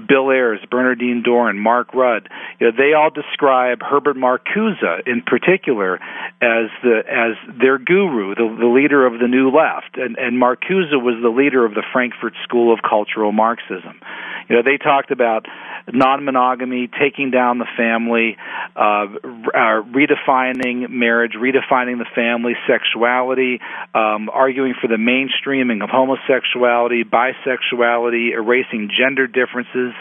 Bill 0.06 0.30
Ayers, 0.30 0.60
Bernardine 0.70 1.22
Dohrn, 1.26 1.56
Mark 1.56 1.94
Rudd, 1.94 2.28
you 2.60 2.66
know, 2.66 2.72
they 2.76 2.92
all 2.92 3.10
describe 3.10 3.82
Herbert 3.82 4.16
Marcuse 4.16 4.82
in 5.06 5.22
particular 5.22 5.94
as 6.40 6.70
the 6.82 7.02
as 7.08 7.36
their 7.58 7.78
guru, 7.78 8.34
the, 8.34 8.56
the 8.58 8.66
leader 8.66 9.06
of 9.06 9.18
the 9.20 9.28
New 9.28 9.50
Left, 9.50 9.96
and, 9.96 10.16
and 10.18 10.40
Marcuse 10.40 10.92
was 10.92 11.18
the 11.22 11.30
leader 11.30 11.64
of 11.64 11.74
the 11.74 11.82
Frankfurt 11.92 12.34
School 12.44 12.72
of 12.72 12.80
Cultural 12.88 13.32
Marxism. 13.32 14.00
You 14.48 14.56
know, 14.56 14.62
they 14.62 14.78
talked 14.78 15.10
about 15.10 15.46
non-monogamy, 15.92 16.88
taking 17.00 17.30
down 17.30 17.58
the 17.58 17.66
family, 17.76 18.36
uh, 18.76 19.06
uh, 19.54 19.82
redefining 19.88 20.88
marriage, 20.90 21.32
redefining 21.32 21.98
the 21.98 22.06
family, 22.14 22.54
sexuality, 22.66 23.60
um, 23.94 24.28
arguing 24.32 24.57
for 24.80 24.88
the 24.88 24.96
mainstreaming 24.96 25.82
of 25.82 25.90
homosexuality, 25.90 27.04
bisexuality, 27.04 28.32
erasing 28.32 28.90
gender 28.90 29.26
differences. 29.26 29.92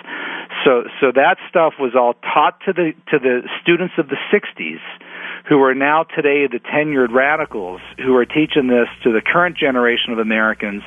So, 0.66 0.84
so 1.00 1.12
that 1.14 1.38
stuff 1.50 1.74
was 1.80 1.94
all 1.96 2.14
taught 2.14 2.60
to 2.66 2.74
the 2.74 2.94
to 3.12 3.20
the 3.20 3.48
students 3.62 3.94
of 3.98 4.08
the 4.08 4.18
'60s 4.34 4.82
who 5.48 5.62
are 5.64 5.74
now 5.74 6.04
today 6.04 6.48
the 6.48 6.60
tenured 6.60 7.14
radicals 7.14 7.80
who 7.98 8.16
are 8.16 8.26
teaching 8.26 8.68
this 8.68 8.88
to 9.04 9.14
the 9.14 9.22
current 9.22 9.58
generation 9.58 10.12
of 10.12 10.20
Americans 10.20 10.84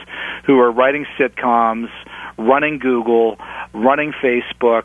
who 0.46 0.58
are 0.58 0.70
writing 0.70 1.06
sitcoms, 1.18 1.88
running 2.36 2.78
Google, 2.78 3.36
running 3.72 4.12
Facebook, 4.22 4.84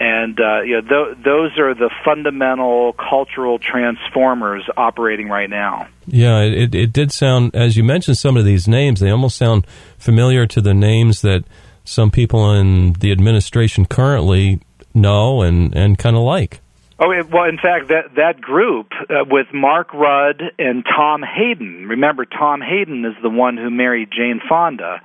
and 0.00 0.38
uh, 0.40 0.62
you 0.62 0.80
know, 0.80 0.88
th- 1.14 1.24
those 1.24 1.58
are 1.58 1.74
the 1.74 1.90
fundamental 2.04 2.94
cultural 2.94 3.58
transformers 3.58 4.64
operating 4.76 5.28
right 5.28 5.48
now. 5.48 5.88
Yeah, 6.06 6.40
it, 6.40 6.74
it 6.74 6.92
did 6.92 7.12
sound, 7.12 7.54
as 7.54 7.76
you 7.76 7.84
mentioned 7.84 8.18
some 8.18 8.36
of 8.36 8.44
these 8.44 8.66
names, 8.68 9.00
they 9.00 9.10
almost 9.10 9.36
sound 9.36 9.66
familiar 9.98 10.46
to 10.46 10.60
the 10.60 10.74
names 10.74 11.22
that 11.22 11.44
some 11.84 12.10
people 12.10 12.52
in 12.52 12.94
the 12.94 13.12
administration 13.12 13.86
currently 13.86 14.60
know 14.94 15.42
and, 15.42 15.74
and 15.74 15.98
kind 15.98 16.16
of 16.16 16.22
like. 16.22 16.60
Oh 16.98 17.08
well, 17.32 17.48
in 17.48 17.58
fact, 17.58 17.88
that 17.88 18.14
that 18.16 18.40
group 18.40 18.92
uh, 19.10 19.24
with 19.28 19.48
Mark 19.52 19.92
Rudd 19.92 20.40
and 20.60 20.84
Tom 20.84 21.22
Hayden. 21.22 21.88
Remember, 21.88 22.24
Tom 22.24 22.60
Hayden 22.60 23.04
is 23.04 23.14
the 23.20 23.28
one 23.28 23.56
who 23.56 23.68
married 23.68 24.10
Jane 24.12 24.40
Fonda, 24.48 25.00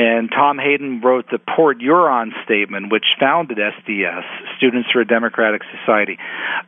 and 0.00 0.30
Tom 0.30 0.58
Hayden 0.58 1.02
wrote 1.02 1.26
the 1.30 1.38
Port 1.38 1.76
Huron 1.78 2.32
Statement, 2.44 2.90
which 2.90 3.04
founded 3.20 3.58
SDS, 3.58 4.22
Students 4.56 4.88
for 4.90 5.02
a 5.02 5.06
Democratic 5.06 5.60
Society. 5.78 6.16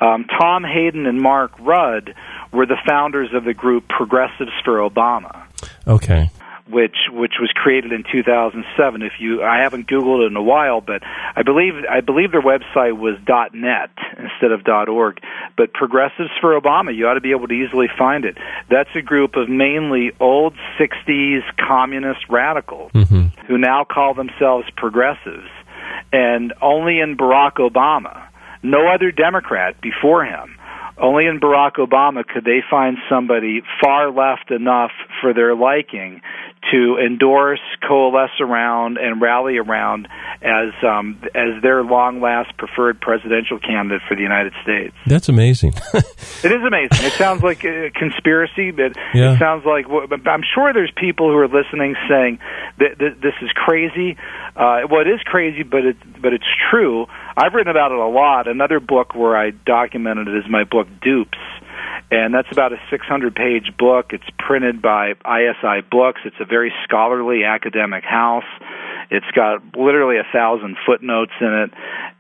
Um, 0.03 0.27
Tom 0.39 0.65
Hayden 0.65 1.07
and 1.07 1.19
Mark 1.19 1.53
Rudd 1.59 2.15
were 2.53 2.67
the 2.67 2.77
founders 2.87 3.31
of 3.33 3.45
the 3.45 3.55
group 3.55 3.89
Progressives 3.89 4.53
for 4.63 4.87
Obama. 4.87 5.47
Okay 5.87 6.29
which 6.69 6.97
which 7.11 7.35
was 7.41 7.51
created 7.55 7.93
in 7.93 8.05
2007. 8.11 9.03
If 9.03 9.13
you, 9.19 9.43
I 9.43 9.63
haven't 9.63 9.89
Googled 9.89 10.25
it 10.25 10.31
in 10.31 10.37
a 10.37 10.43
while, 10.43 10.81
but 10.81 11.03
I 11.05 11.43
believe 11.43 11.75
I 11.91 12.01
believe 12.01 12.33
their 12.33 12.43
website 12.43 12.99
was 12.99 13.17
.net 13.53 13.91
instead 14.19 14.53
of 14.53 14.67
.org. 14.89 15.21
But 15.57 15.73
Progressives 15.73 16.31
for 16.41 16.59
Obama, 16.59 16.95
you 16.95 17.07
ought 17.07 17.15
to 17.15 17.21
be 17.21 17.33
able 17.33 17.49
to 17.49 17.55
easily 17.55 17.89
find 17.99 18.25
it. 18.25 18.37
That's 18.71 18.91
a 18.95 19.03
group 19.03 19.37
of 19.37 19.49
mainly 19.49 20.13
old 20.21 20.55
60s 20.79 21.41
communist 21.59 22.29
radicals 22.29 22.93
mm-hmm. 22.93 23.29
who 23.47 23.59
now 23.59 23.85
call 23.85 24.15
themselves 24.15 24.67
progressives, 24.77 25.49
and 26.13 26.53
only 26.63 27.01
in 27.01 27.17
Barack 27.17 27.55
Obama, 27.55 28.29
no 28.63 28.89
other 28.89 29.11
Democrat 29.11 29.81
before 29.81 30.25
him 30.25 30.57
only 30.99 31.27
in 31.27 31.41
Barack 31.41 31.77
Obama 31.77 32.27
could 32.27 32.45
they 32.45 32.61
find 32.71 32.97
somebody 33.09 33.63
far 33.83 34.11
left 34.11 34.51
enough 34.51 34.93
for 35.21 35.33
their 35.35 35.55
liking 35.55 36.21
to 36.73 36.99
endorse, 36.99 37.61
coalesce 37.87 38.41
around, 38.41 38.99
and 38.99 39.21
rally 39.21 39.59
around 39.59 40.09
as 40.41 40.73
um, 40.83 41.21
as 41.35 41.63
their 41.63 41.85
long 41.85 42.21
last 42.21 42.57
preferred 42.57 43.01
presidential 43.01 43.59
candidate 43.59 44.03
for 44.09 44.17
the 44.17 44.23
United 44.23 44.53
States. 44.63 44.95
That's 45.07 45.29
amazing. 45.29 45.75
it 45.95 46.53
is 46.53 46.65
amazing. 46.67 47.07
It 47.07 47.13
sounds 47.13 47.43
like 47.43 47.65
a 47.65 47.91
conspiracy, 47.91 48.71
but 48.71 48.97
yeah. 49.15 49.35
it 49.35 49.39
sounds 49.39 49.65
like 49.65 49.87
I'm 50.27 50.43
sure 50.55 50.73
there's 50.73 50.93
people 50.97 51.31
who 51.31 51.37
are 51.37 51.49
listening 51.49 51.95
saying 52.09 52.39
that, 52.79 52.99
this 52.99 53.35
is 53.43 53.51
crazy. 53.55 54.17
Uh, 54.57 54.83
well, 54.91 55.03
it 55.03 55.09
is 55.09 55.21
crazy, 55.25 55.63
but 55.63 55.85
it 55.85 55.97
but 56.21 56.33
it's 56.33 56.49
true. 56.71 57.07
I've 57.37 57.55
written 57.55 57.71
about 57.71 57.93
it 57.93 57.99
a 57.99 58.09
lot. 58.09 58.49
Another 58.49 58.81
book 58.81 59.15
where 59.15 59.37
I 59.37 59.51
documented 59.51 60.29
it 60.29 60.37
is 60.37 60.45
my 60.49 60.65
book 60.65 60.89
Dupes 61.03 61.39
and 62.11 62.35
that's 62.35 62.51
about 62.51 62.73
a 62.73 62.77
600 62.91 63.35
page 63.35 63.73
book. 63.79 64.07
It's 64.11 64.25
printed 64.39 64.83
by 64.83 65.13
ISI 65.25 65.83
Books. 65.91 66.21
It's 66.25 66.37
a 66.41 66.45
very 66.45 66.73
scholarly 66.85 67.45
academic 67.45 68.05
house. 68.05 68.45
It's 69.11 69.31
got 69.35 69.77
literally 69.77 70.17
a 70.19 70.27
thousand 70.33 70.77
footnotes 70.87 71.33
in 71.41 71.53
it, 71.53 71.71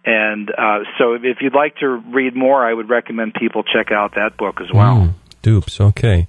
and 0.04 0.50
uh, 0.50 0.80
so 0.98 1.14
if 1.14 1.38
you'd 1.40 1.54
like 1.54 1.76
to 1.76 1.88
read 1.88 2.36
more, 2.36 2.66
I 2.66 2.74
would 2.74 2.90
recommend 2.90 3.34
people 3.34 3.62
check 3.62 3.90
out 3.90 4.14
that 4.16 4.36
book 4.36 4.60
as 4.60 4.68
well. 4.72 4.96
Mm, 4.96 5.14
dupes, 5.40 5.80
okay. 5.80 6.26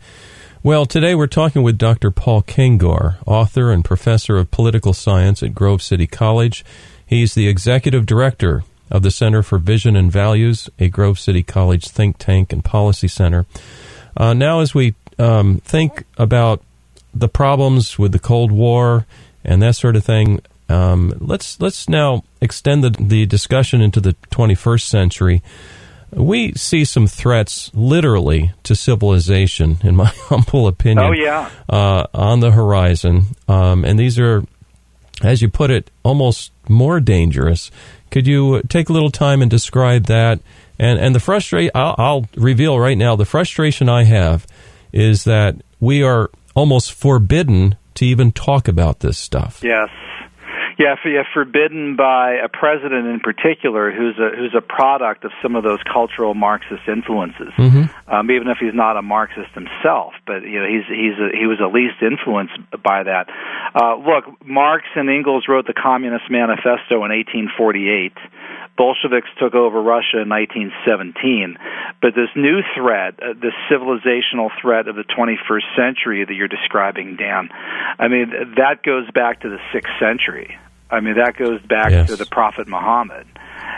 Well, 0.62 0.86
today 0.86 1.16
we're 1.16 1.28
talking 1.28 1.64
with 1.64 1.78
Dr. 1.78 2.10
Paul 2.12 2.42
Kengor, 2.42 3.18
author 3.28 3.72
and 3.72 3.84
professor 3.84 4.38
of 4.38 4.52
political 4.52 4.94
science 4.94 5.44
at 5.44 5.54
Grove 5.54 5.82
City 5.82 6.08
College. 6.08 6.64
He's 7.06 7.34
the 7.34 7.50
executive 7.50 8.06
director 8.06 8.64
of 8.94 9.02
the 9.02 9.12
Center 9.12 9.42
for 9.42 9.58
Vision 9.58 9.96
and 9.96 10.12
Values, 10.12 10.70
a 10.80 10.88
Grove 10.88 11.20
City 11.20 11.42
College 11.42 11.90
think 11.90 12.20
tank 12.20 12.54
and 12.54 12.64
policy 12.64 13.08
center. 13.08 13.48
Uh, 14.16 14.34
now, 14.34 14.60
as 14.60 14.76
we 14.76 14.94
um, 15.18 15.58
think 15.66 16.06
about 16.18 16.62
the 17.14 17.28
problems 17.28 17.98
with 17.98 18.12
the 18.12 18.20
Cold 18.20 18.52
War 18.52 19.08
and 19.44 19.62
that 19.64 19.76
sort 19.76 19.96
of 19.96 20.06
thing, 20.06 20.42
um, 20.70 21.14
let's 21.20 21.60
let's 21.60 21.90
now 21.90 22.24
extend 22.40 22.84
the, 22.84 22.92
the 22.92 23.26
discussion 23.26 23.82
into 23.82 24.00
the 24.00 24.14
21st 24.32 24.84
century. 24.84 25.42
We 26.12 26.54
see 26.54 26.86
some 26.86 27.08
threats, 27.08 27.72
literally, 27.74 28.52
to 28.64 28.76
civilization, 28.76 29.78
in 29.84 29.96
my 29.96 30.06
humble 30.16 30.68
opinion. 30.68 31.08
Oh 31.08 31.12
yeah, 31.12 31.50
uh, 31.68 32.06
on 32.14 32.42
the 32.42 32.52
horizon, 32.52 33.24
um, 33.48 33.84
and 33.84 33.98
these 33.98 34.20
are, 34.20 34.44
as 35.24 35.42
you 35.42 35.50
put 35.50 35.72
it, 35.72 35.90
almost 36.04 36.52
more 36.70 37.00
dangerous 37.00 37.72
could 38.14 38.28
you 38.28 38.62
take 38.70 38.90
a 38.90 38.94
little 38.94 39.10
time 39.10 39.42
and 39.42 39.50
describe 39.50 40.06
that? 40.06 40.40
And 40.78 41.00
and 41.00 41.16
the 41.16 41.20
frustration 41.20 41.72
I'll, 41.74 41.96
I'll 41.98 42.26
reveal 42.36 42.80
right 42.80 42.98
now 42.98 43.16
the 43.16 43.26
frustration 43.26 43.90
I 43.90 44.04
have 44.04 44.46
is 44.92 45.24
that 45.24 45.56
we 45.80 46.04
are 46.04 46.30
almost 46.56 46.94
forbidden 46.94 47.76
to 47.96 48.06
even 48.06 48.32
talk 48.32 48.68
about 48.68 49.00
this 49.00 49.18
stuff. 49.18 49.62
Yes. 49.64 49.90
Yeah, 50.78 50.96
for, 51.02 51.10
yeah, 51.10 51.24
forbidden 51.34 51.96
by 51.96 52.34
a 52.44 52.50
president 52.50 53.08
in 53.08 53.20
particular 53.20 53.92
who's 53.92 54.18
a 54.18 54.36
who's 54.36 54.56
a 54.58 54.62
product 54.62 55.24
of 55.24 55.32
some 55.42 55.56
of 55.56 55.64
those 55.64 55.80
cultural 55.84 56.34
Marxist 56.34 56.84
influences. 56.88 57.54
Mm-hmm. 57.58 58.12
Um, 58.12 58.32
even 58.32 58.48
if 58.48 58.58
he's 58.60 58.74
not 58.74 58.98
a 58.98 59.02
Marxist 59.02 59.52
himself, 59.54 60.14
but 60.26 60.42
you 60.44 60.60
know 60.60 60.68
he's 60.68 60.86
he's 60.88 61.18
a, 61.20 61.30
he 61.38 61.46
was 61.46 61.60
at 61.62 61.74
least 61.74 62.02
influenced 62.02 62.58
by 62.84 63.04
that. 63.04 63.30
Uh, 63.76 63.96
look, 63.98 64.26
Marx 64.46 64.86
and 64.96 65.10
Engels 65.10 65.46
wrote 65.48 65.68
the 65.68 65.74
Communist 65.74 66.26
Manifesto 66.30 67.06
in 67.06 67.12
1848. 67.14 68.14
Bolsheviks 68.78 69.30
took 69.40 69.54
over 69.54 69.82
Russia 69.82 70.22
in 70.22 70.30
1917. 70.30 71.58
But 72.02 72.16
this 72.16 72.30
new 72.36 72.62
threat, 72.76 73.20
uh, 73.22 73.34
this 73.34 73.54
civilizational 73.70 74.50
threat 74.62 74.88
of 74.88 74.96
the 74.96 75.04
21st 75.04 75.76
century 75.76 76.26
that 76.26 76.34
you're 76.34 76.48
describing, 76.48 77.16
Dan, 77.16 77.50
I 78.00 78.08
mean, 78.08 78.32
that 78.58 78.84
goes 78.84 79.10
back 79.12 79.42
to 79.42 79.50
the 79.50 79.60
6th 79.74 80.00
century. 80.00 80.58
I 80.90 81.00
mean, 81.00 81.16
that 81.16 81.38
goes 81.38 81.62
back 81.62 81.92
yes. 81.92 82.10
to 82.10 82.16
the 82.16 82.26
Prophet 82.26 82.68
Muhammad. 82.68 83.28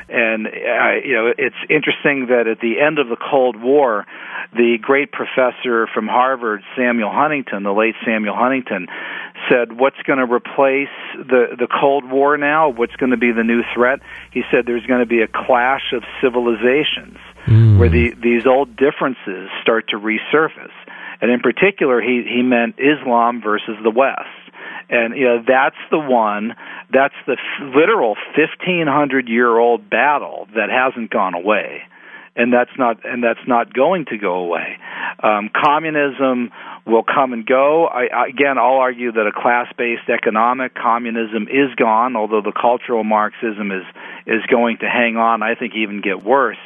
And, 0.09 0.47
uh, 0.47 1.01
you 1.03 1.13
know, 1.13 1.33
it's 1.37 1.55
interesting 1.69 2.27
that 2.27 2.47
at 2.47 2.59
the 2.59 2.79
end 2.79 2.99
of 2.99 3.07
the 3.07 3.17
Cold 3.17 3.59
War, 3.59 4.05
the 4.53 4.77
great 4.81 5.11
professor 5.11 5.87
from 5.93 6.07
Harvard, 6.07 6.63
Samuel 6.75 7.11
Huntington, 7.11 7.63
the 7.63 7.73
late 7.73 7.95
Samuel 8.05 8.35
Huntington, 8.35 8.87
said, 9.49 9.73
"What's 9.73 10.01
going 10.03 10.19
to 10.19 10.31
replace 10.31 10.93
the 11.17 11.55
the 11.57 11.67
Cold 11.67 12.09
War 12.09 12.37
now? 12.37 12.69
What's 12.69 12.95
going 12.95 13.11
to 13.11 13.17
be 13.17 13.31
the 13.31 13.43
new 13.43 13.63
threat?" 13.73 13.99
He 14.31 14.43
said, 14.51 14.65
"There's 14.65 14.85
going 14.85 15.01
to 15.01 15.05
be 15.05 15.21
a 15.21 15.27
clash 15.27 15.93
of 15.93 16.03
civilizations 16.21 17.17
mm. 17.45 17.77
where 17.77 17.89
the 17.89 18.13
these 18.21 18.45
old 18.45 18.75
differences 18.75 19.49
start 19.61 19.89
to 19.89 19.97
resurface." 19.97 20.75
And 21.21 21.31
in 21.31 21.39
particular, 21.39 22.01
he 22.01 22.23
he 22.23 22.41
meant 22.41 22.75
Islam 22.77 23.41
versus 23.41 23.77
the 23.83 23.91
West. 23.91 24.34
And 24.89 25.17
you 25.17 25.25
know 25.25 25.43
that's 25.47 25.77
the 25.89 25.99
one 25.99 26.55
that's 26.91 27.15
the 27.25 27.37
literal 27.61 28.15
1500 28.37 29.27
year 29.27 29.57
old 29.57 29.89
battle 29.89 30.47
that 30.55 30.69
hasn't 30.69 31.09
gone 31.11 31.33
away 31.33 31.83
and 32.35 32.51
that's 32.51 32.71
not 32.77 33.03
and 33.05 33.23
that's 33.23 33.47
not 33.47 33.73
going 33.73 34.05
to 34.05 34.17
go 34.17 34.33
away. 34.35 34.77
Um, 35.23 35.49
communism 35.55 36.51
will 36.85 37.03
come 37.03 37.33
and 37.33 37.45
go. 37.45 37.87
I, 37.87 38.07
I, 38.13 38.27
again, 38.27 38.57
I'll 38.57 38.77
argue 38.77 39.11
that 39.11 39.25
a 39.25 39.31
class-based 39.31 40.09
economic 40.09 40.75
communism 40.75 41.43
is 41.43 41.73
gone, 41.75 42.15
although 42.15 42.41
the 42.41 42.51
cultural 42.51 43.03
Marxism 43.03 43.71
is 43.71 43.83
is 44.27 44.41
going 44.47 44.77
to 44.79 44.85
hang 44.85 45.15
on. 45.15 45.43
I 45.43 45.55
think 45.55 45.73
even 45.75 46.01
get 46.01 46.23
worse. 46.23 46.59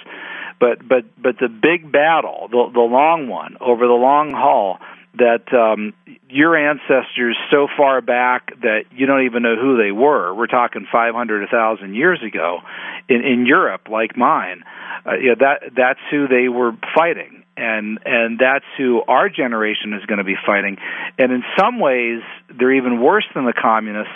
But 0.59 0.85
but 0.87 1.05
but 1.21 1.37
the 1.39 1.49
big 1.49 1.91
battle, 1.91 2.47
the 2.49 2.71
the 2.73 2.81
long 2.81 3.27
one 3.27 3.55
over 3.61 3.85
the 3.85 3.93
long 3.93 4.31
haul 4.31 4.79
that 5.17 5.51
um, 5.53 5.93
your 6.29 6.55
ancestors 6.55 7.37
so 7.51 7.67
far 7.75 8.01
back 8.01 8.51
that 8.61 8.83
you 8.91 9.05
don't 9.05 9.25
even 9.25 9.43
know 9.43 9.55
who 9.55 9.77
they 9.77 9.91
were. 9.91 10.33
We're 10.33 10.47
talking 10.47 10.85
500, 10.91 11.41
1,000 11.41 11.95
years 11.95 12.19
ago 12.23 12.59
in, 13.07 13.21
in 13.21 13.45
Europe, 13.45 13.87
like 13.89 14.15
mine. 14.15 14.63
Uh, 15.05 15.13
yeah, 15.15 15.33
that 15.39 15.71
that's 15.75 15.99
who 16.11 16.27
they 16.27 16.49
were 16.49 16.73
fighting, 16.93 17.43
and 17.55 17.99
and 18.05 18.37
that's 18.37 18.65
who 18.77 19.01
our 19.07 19.29
generation 19.29 19.93
is 19.93 20.05
going 20.05 20.17
to 20.17 20.25
be 20.25 20.35
fighting. 20.45 20.77
And 21.17 21.31
in 21.31 21.43
some 21.57 21.79
ways, 21.79 22.21
they're 22.49 22.73
even 22.73 23.01
worse 23.01 23.25
than 23.33 23.45
the 23.45 23.53
communists. 23.53 24.13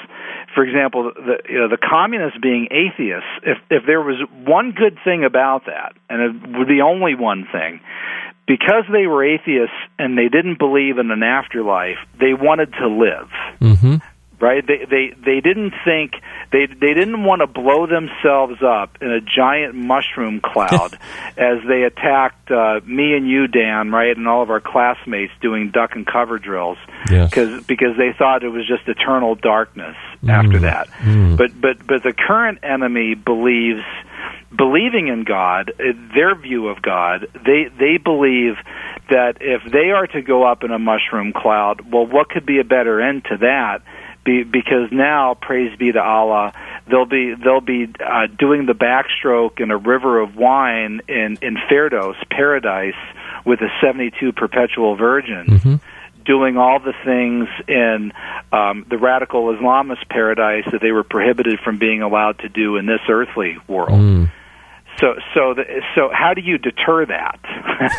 For 0.54 0.64
example, 0.64 1.12
the 1.16 1.38
you 1.50 1.58
know, 1.58 1.70
the 1.70 1.78
communists 1.78 2.38
being 2.42 2.68
atheists. 2.70 3.30
If 3.44 3.58
if 3.72 3.84
there 3.88 4.02
was 4.02 4.18
one 4.46 4.72
good 4.72 4.98
thing 5.06 5.24
about 5.24 5.66
that, 5.68 5.94
and 6.10 6.22
it 6.22 6.58
would 6.58 6.68
be 6.68 6.82
only 6.82 7.16
one 7.16 7.48
thing, 7.50 7.80
because 8.46 8.84
they 8.92 9.08
were 9.08 9.24
atheists 9.24 9.76
and 9.98 10.18
they 10.18 10.30
didn't 10.30 10.60
believe 10.60 10.98
in 10.98 11.12
an 11.12 11.24
afterlife, 11.24 11.98
they 12.20 12.34
wanted 12.34 12.74
to 12.74 12.88
live. 12.88 13.30
Mm-hmm 13.62 13.96
right? 14.44 14.68
They 14.68 14.86
they 14.86 15.14
they 15.18 15.40
didn't 15.40 15.74
think 15.86 16.12
they 16.52 16.66
they 16.66 16.94
didn't 16.94 17.24
want 17.24 17.40
to 17.40 17.48
blow 17.48 17.88
themselves 17.88 18.62
up 18.62 18.98
in 19.02 19.10
a 19.10 19.22
giant 19.22 19.74
mushroom 19.74 20.42
cloud 20.42 21.00
as 21.38 21.60
they 21.66 21.84
attacked 21.84 22.52
uh, 22.52 22.82
me 22.86 23.16
and 23.16 23.28
you, 23.28 23.48
Dan, 23.48 23.92
right, 23.92 24.16
and 24.16 24.28
all 24.28 24.44
of 24.44 24.50
our 24.50 24.60
classmates 24.60 25.32
doing 25.42 25.72
duck 25.72 25.96
and 25.96 26.06
cover 26.06 26.38
drills 26.38 26.78
because 27.06 27.50
yes. 27.50 27.64
because 27.64 27.98
they 27.98 28.12
thought 28.12 28.44
it 28.44 28.50
was 28.50 28.68
just 28.68 28.88
eternal 28.90 29.36
darkness 29.36 29.96
mm. 30.22 30.30
after 30.30 30.60
that. 30.60 30.90
Mm. 31.00 31.38
But 31.38 31.60
but 31.60 31.88
but 31.88 32.04
the 32.04 32.14
current 32.14 32.60
enemy 32.64 33.16
believes 33.16 33.84
believing 34.56 35.08
in 35.08 35.24
God, 35.24 35.72
uh, 35.80 35.94
their 36.14 36.36
view 36.36 36.68
of 36.68 36.82
God, 36.82 37.28
they 37.34 37.72
they 37.80 37.98
believe 37.98 38.56
that 39.10 39.38
if 39.40 39.64
they 39.72 39.92
are 39.92 40.08
to 40.08 40.22
go 40.22 40.44
up 40.44 40.64
in 40.64 40.72
a 40.72 40.80
mushroom 40.80 41.32
cloud, 41.34 41.92
well, 41.92 42.06
what 42.06 42.30
could 42.30 42.46
be 42.46 42.60
a 42.60 42.64
better 42.64 43.02
end 43.02 43.24
to 43.26 43.38
that 43.38 43.82
be, 44.24 44.44
because 44.44 44.90
now, 44.92 45.36
praise 45.40 45.78
be 45.78 45.92
to 45.92 46.02
Allah, 46.02 46.54
they'll 46.90 47.06
be 47.06 47.34
they'll 47.36 47.62
be 47.62 47.88
uh, 48.00 48.28
doing 48.28 48.66
the 48.66 48.74
backstroke 48.74 49.60
in 49.60 49.72
a 49.72 49.78
river 49.78 50.20
of 50.20 50.36
wine 50.36 51.02
in 51.08 51.38
in 51.42 51.58
Firdaus, 51.70 52.16
paradise, 52.30 52.96
with 53.46 53.62
a 53.62 53.70
72 53.82 54.32
perpetual 54.34 54.96
virgin. 54.96 55.46
Mm-hmm. 55.48 55.76
Doing 56.26 56.56
all 56.56 56.80
the 56.80 56.94
things 57.04 57.50
in 57.68 58.14
um, 58.54 58.86
the 58.90 58.98
radical 58.98 59.54
Islamist 59.54 60.08
paradise 60.10 60.64
that 60.72 60.80
they 60.80 60.94
were 60.94 61.04
prohibited 61.04 61.60
from 61.60 61.78
being 61.78 62.02
allowed 62.02 62.40
to 62.40 62.50
do 62.50 62.78
in 62.78 62.86
this 62.86 63.02
earthly 63.10 63.58
world. 63.68 64.00
Mm. 64.00 64.32
So, 65.00 65.16
so, 65.34 65.54
the, 65.54 65.82
so, 65.96 66.10
how 66.14 66.34
do 66.34 66.42
you 66.42 66.58
deter 66.58 67.06
that? 67.08 67.40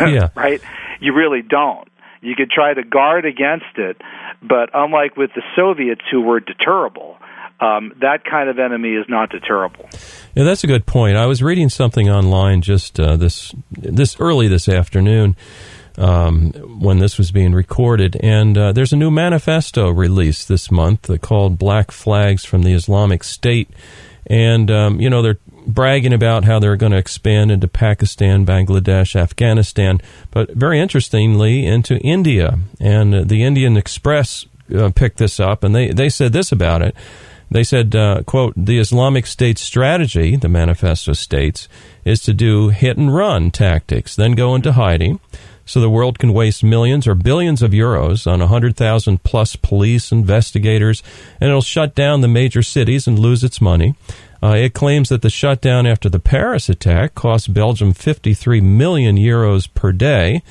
Yeah. 0.01 0.29
right? 0.35 0.63
You 1.01 1.13
really 1.13 1.43
don't. 1.43 1.87
You 2.25 2.35
could 2.35 2.51
try 2.51 2.73
to 2.73 2.83
guard 2.83 3.27
against 3.27 3.77
it, 3.77 4.01
but 4.43 4.71
unlike 4.73 5.17
with 5.17 5.31
the 5.35 5.43
Soviets, 5.55 6.03
who 6.11 6.23
were 6.23 6.41
deterrable, 6.41 7.17
um, 7.61 7.93
that 8.01 8.25
kind 8.25 8.49
of 8.49 8.59
enemy 8.59 8.95
is 8.95 9.07
not 9.09 9.31
deterrable. 9.31 9.89
Yeah, 10.35 10.45
that's 10.45 10.65
a 10.65 10.67
good 10.67 10.87
point. 10.87 11.17
I 11.17 11.27
was 11.27 11.43
reading 11.43 11.69
something 11.69 12.09
online 12.11 12.63
just 12.63 12.99
uh, 12.99 13.17
this 13.17 13.55
this 13.71 14.19
early 14.19 14.49
this 14.49 14.69
afternoon 14.69 15.37
um, 15.97 16.53
when 16.81 16.99
this 16.99 17.19
was 17.19 17.31
being 17.31 17.53
recorded, 17.53 18.17
and 18.21 18.59
uh, 18.59 18.73
there's 18.73 18.93
a 18.93 18.97
new 18.97 19.11
manifesto 19.11 19.91
released 19.91 20.49
this 20.49 20.71
month 20.71 21.09
uh, 21.09 21.19
called 21.19 21.59
"Black 21.59 21.91
Flags 21.91 22.45
from 22.45 22.63
the 22.63 22.73
Islamic 22.73 23.23
State," 23.23 23.71
and 24.27 24.71
um, 24.71 25.01
you 25.01 25.09
know 25.09 25.23
they're 25.23 25.39
bragging 25.67 26.13
about 26.13 26.45
how 26.45 26.59
they're 26.59 26.77
going 26.77 26.93
to 26.93 26.99
expand 26.99 27.51
into 27.51 27.69
Pakistan, 27.69 28.47
Bangladesh, 28.47 29.17
Afghanistan, 29.17 30.01
but 30.31 30.51
very 30.51 30.81
interestingly 30.81 31.67
into 31.67 31.97
India. 31.99 32.59
And 32.81 33.29
the 33.29 33.43
Indian 33.43 33.77
Express 33.77 34.47
uh, 34.75 34.91
picked 34.95 35.19
this 35.19 35.41
up, 35.41 35.65
and 35.65 35.75
they 35.75 35.91
they 35.91 36.09
said 36.09 36.33
this 36.33 36.53
about 36.53 36.83
it. 36.83 36.95
They 37.51 37.63
said, 37.63 37.95
uh, 37.95 38.23
quote, 38.25 38.55
the 38.57 38.79
Islamic 38.79 39.27
State 39.27 39.59
strategy, 39.59 40.35
the 40.35 40.49
manifesto 40.49 41.13
states, 41.13 41.69
is 42.05 42.21
to 42.23 42.33
do 42.33 42.71
hit 42.71 42.97
and 42.97 43.15
run 43.15 43.51
tactics, 43.51 44.17
then 44.17 44.33
go 44.33 44.55
into 44.55 44.73
hiding, 44.73 45.21
so 45.67 45.81
the 45.81 45.91
world 45.91 46.19
can 46.19 46.33
waste 46.33 46.65
millions 46.65 47.07
or 47.07 47.15
billions 47.15 47.63
of 47.63 47.71
euros 47.71 48.27
on 48.27 48.41
100,000 48.41 49.23
plus 49.23 49.57
police 49.57 50.13
investigators, 50.13 51.03
and 51.41 51.49
it'll 51.49 51.63
shut 51.63 51.95
down 51.95 52.21
the 52.21 52.29
major 52.29 52.63
cities 52.63 53.07
and 53.07 53.19
lose 53.19 53.45
its 53.45 53.61
money. 53.61 53.95
Uh, 54.45 54.57
it 54.57 54.75
claims 54.75 55.09
that 55.09 55.23
the 55.23 55.31
shutdown 55.31 55.87
after 55.87 56.11
the 56.11 56.21
Paris 56.21 56.69
attack 56.69 57.15
cost 57.15 57.55
Belgium 57.55 57.95
53 57.95 58.61
million 58.61 59.17
euros 59.17 59.73
per 59.73 59.91
day. 59.91 60.43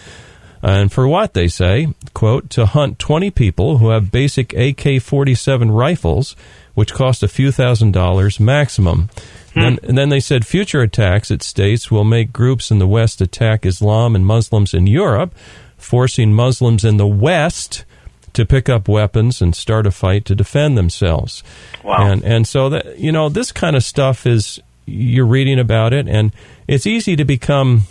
And 0.64 0.92
for 0.92 1.08
what, 1.08 1.36
they 1.36 1.48
say, 1.48 1.94
quote, 2.16 2.50
to 2.52 2.66
hunt 2.66 2.98
20 2.98 3.30
people 3.30 3.78
who 3.78 3.90
have 3.90 4.12
basic 4.12 4.52
AK 4.54 5.00
47 5.00 5.70
rifles, 5.70 6.36
which 6.74 6.96
cost 6.96 7.22
a 7.22 7.28
few 7.28 7.52
thousand 7.52 7.92
dollars 7.92 8.40
maximum. 8.40 9.10
Hmm. 9.54 9.60
Then, 9.60 9.80
and 9.84 9.98
then 9.98 10.10
they 10.10 10.22
said 10.22 10.48
future 10.48 10.82
attacks, 10.82 11.30
it 11.30 11.44
states, 11.44 11.92
will 11.92 12.04
make 12.04 12.34
groups 12.34 12.72
in 12.72 12.80
the 12.80 12.88
West 12.88 13.22
attack 13.22 13.64
Islam 13.64 14.16
and 14.16 14.26
Muslims 14.26 14.74
in 14.74 14.88
Europe, 14.88 15.36
forcing 15.78 16.34
Muslims 16.34 16.84
in 16.84 16.98
the 16.98 17.06
West 17.06 17.86
to 18.34 18.46
pick 18.46 18.70
up 18.70 18.88
weapons 18.88 19.42
and 19.42 19.56
start 19.56 19.86
a 19.88 19.92
fight 19.92 20.26
to 20.26 20.36
defend 20.36 20.78
themselves. 20.78 21.44
Wow. 21.84 22.12
And, 22.12 22.24
and 22.24 22.48
so 22.48 22.70
that, 22.70 23.00
you 23.00 23.12
know, 23.12 23.30
this 23.30 23.52
kind 23.52 23.76
of 23.76 23.84
stuff 23.84 24.26
is, 24.26 24.60
you're 24.86 25.26
reading 25.26 25.60
about 25.60 25.94
it, 25.94 26.08
and 26.08 26.34
it's 26.68 26.86
easy 26.86 27.16
to 27.16 27.26
become 27.26 27.84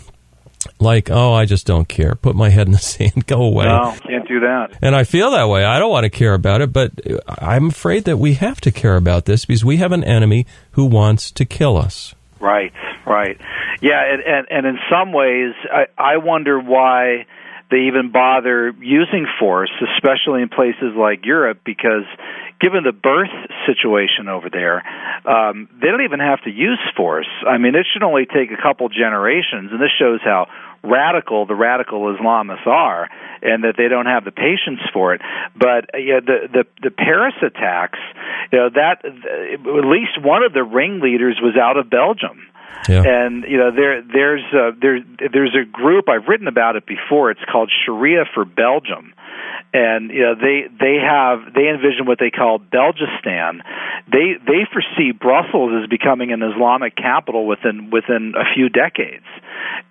like, 0.79 1.09
oh, 1.09 1.33
I 1.33 1.45
just 1.45 1.65
don't 1.65 1.87
care. 1.87 2.15
Put 2.15 2.35
my 2.35 2.49
head 2.49 2.67
in 2.67 2.73
the 2.73 2.77
sand, 2.79 3.25
go 3.27 3.41
away. 3.41 3.65
No, 3.65 3.95
can't 4.05 4.27
do 4.27 4.41
that. 4.41 4.77
And 4.81 4.95
I 4.95 5.03
feel 5.03 5.31
that 5.31 5.49
way. 5.49 5.63
I 5.63 5.79
don't 5.79 5.91
want 5.91 6.05
to 6.05 6.09
care 6.09 6.33
about 6.33 6.61
it, 6.61 6.71
but 6.71 6.91
I'm 7.27 7.67
afraid 7.67 8.05
that 8.05 8.17
we 8.17 8.35
have 8.35 8.61
to 8.61 8.71
care 8.71 8.95
about 8.95 9.25
this 9.25 9.45
because 9.45 9.65
we 9.65 9.77
have 9.77 9.91
an 9.91 10.03
enemy 10.03 10.45
who 10.71 10.85
wants 10.85 11.31
to 11.31 11.45
kill 11.45 11.77
us. 11.77 12.15
Right, 12.39 12.73
right. 13.05 13.39
Yeah, 13.81 14.01
and 14.05 14.21
and, 14.21 14.47
and 14.49 14.65
in 14.65 14.79
some 14.89 15.13
ways, 15.13 15.53
I, 15.71 15.85
I 15.97 16.17
wonder 16.17 16.59
why 16.59 17.25
they 17.73 17.89
even 17.89 18.11
bother 18.11 18.69
using 18.79 19.25
force, 19.39 19.71
especially 19.97 20.43
in 20.43 20.49
places 20.49 20.93
like 20.95 21.25
Europe, 21.25 21.57
because 21.65 22.05
given 22.61 22.83
the 22.83 22.93
birth 22.93 23.33
situation 23.65 24.29
over 24.29 24.47
there, 24.47 24.85
um, 25.25 25.67
they 25.81 25.87
don't 25.87 26.03
even 26.05 26.19
have 26.19 26.39
to 26.43 26.51
use 26.51 26.77
force. 26.95 27.29
I 27.49 27.57
mean, 27.57 27.73
it 27.73 27.87
should 27.91 28.03
only 28.03 28.27
take 28.27 28.51
a 28.51 28.61
couple 28.61 28.87
generations, 28.89 29.71
and 29.71 29.81
this 29.81 29.89
shows 29.97 30.19
how 30.23 30.45
radical 30.83 31.47
the 31.47 31.55
radical 31.55 32.13
Islamists 32.13 32.67
are, 32.67 33.09
and 33.41 33.63
that 33.63 33.73
they 33.75 33.87
don't 33.87 34.05
have 34.05 34.23
the 34.23 34.31
patience 34.31 34.81
for 34.93 35.15
it. 35.15 35.21
But 35.57 35.95
uh, 35.95 35.97
yeah, 35.97 36.19
the 36.19 36.47
the 36.53 36.63
the 36.83 36.91
Paris 36.91 37.33
attacks, 37.41 37.99
you 38.51 38.59
know, 38.59 38.69
that 38.69 39.03
at 39.03 39.85
least 39.89 40.21
one 40.21 40.43
of 40.43 40.53
the 40.53 40.63
ringleaders 40.63 41.39
was 41.41 41.55
out 41.57 41.77
of 41.77 41.89
Belgium. 41.89 42.52
Yeah. 42.87 43.03
And 43.05 43.43
you 43.43 43.57
know 43.57 43.71
there 43.71 44.01
there's 44.01 44.43
a, 44.53 44.71
there 44.79 44.99
there's 45.31 45.55
a 45.55 45.65
group 45.65 46.09
I've 46.09 46.27
written 46.27 46.47
about 46.47 46.75
it 46.75 46.85
before. 46.85 47.31
It's 47.31 47.43
called 47.49 47.71
Sharia 47.85 48.25
for 48.33 48.45
Belgium, 48.45 49.13
and 49.73 50.11
you 50.11 50.21
know 50.21 50.35
they 50.35 50.67
they 50.79 50.97
have 51.01 51.53
they 51.53 51.69
envision 51.69 52.05
what 52.05 52.19
they 52.19 52.29
call 52.29 52.59
Belgistan. 52.59 53.61
They 54.11 54.35
they 54.45 54.67
foresee 54.71 55.11
Brussels 55.11 55.71
as 55.81 55.89
becoming 55.89 56.31
an 56.31 56.43
Islamic 56.43 56.95
capital 56.95 57.47
within 57.47 57.89
within 57.89 58.33
a 58.35 58.43
few 58.53 58.69
decades. 58.69 59.25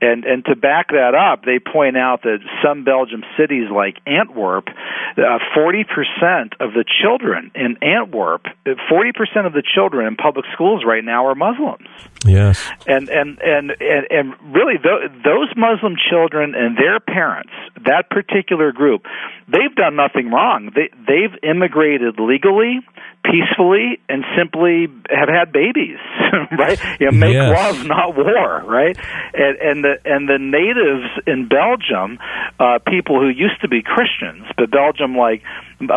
And 0.00 0.24
and 0.24 0.44
to 0.46 0.56
back 0.56 0.88
that 0.88 1.14
up, 1.14 1.44
they 1.44 1.58
point 1.58 1.96
out 1.96 2.22
that 2.22 2.38
some 2.62 2.84
Belgium 2.84 3.24
cities 3.36 3.70
like 3.70 3.98
Antwerp, 4.06 4.68
uh, 5.16 5.38
forty 5.54 5.84
uh, 5.88 5.94
percent 5.94 6.54
of 6.60 6.72
the 6.74 6.84
children 6.84 7.50
in 7.54 7.76
Antwerp, 7.82 8.46
forty 8.88 9.12
percent 9.12 9.46
of 9.46 9.52
the 9.52 9.62
children 9.62 10.06
in 10.06 10.16
public 10.16 10.44
schools 10.52 10.82
right 10.86 11.04
now 11.04 11.26
are 11.26 11.34
Muslims. 11.34 11.88
Yes. 12.24 12.62
And 12.86 13.08
and 13.08 13.38
and 13.40 13.70
and, 13.80 14.06
and 14.10 14.54
really, 14.54 14.78
th- 14.78 15.10
those 15.24 15.50
Muslim 15.56 15.96
children 16.10 16.54
and 16.54 16.76
their 16.76 17.00
parents, 17.00 17.52
that 17.84 18.10
particular 18.10 18.72
group, 18.72 19.02
they've 19.48 19.74
done 19.74 19.96
nothing 19.96 20.30
wrong. 20.30 20.70
They 20.74 20.90
they've 21.06 21.36
immigrated 21.42 22.18
legally 22.18 22.80
peacefully 23.24 24.00
and 24.08 24.24
simply 24.36 24.88
have 25.08 25.28
had 25.28 25.52
babies, 25.52 25.98
right? 26.58 26.78
You 27.00 27.10
know, 27.10 27.16
make 27.16 27.34
yes. 27.34 27.50
love, 27.54 27.86
not 27.86 28.16
war, 28.16 28.62
right? 28.66 28.96
And, 29.34 29.56
and 29.58 29.84
the 29.84 29.94
and 30.04 30.28
the 30.28 30.38
natives 30.38 31.08
in 31.26 31.48
Belgium, 31.48 32.18
uh, 32.58 32.78
people 32.86 33.20
who 33.20 33.28
used 33.28 33.60
to 33.62 33.68
be 33.68 33.82
Christians, 33.82 34.46
but 34.56 34.70
Belgium, 34.70 35.16
like 35.16 35.42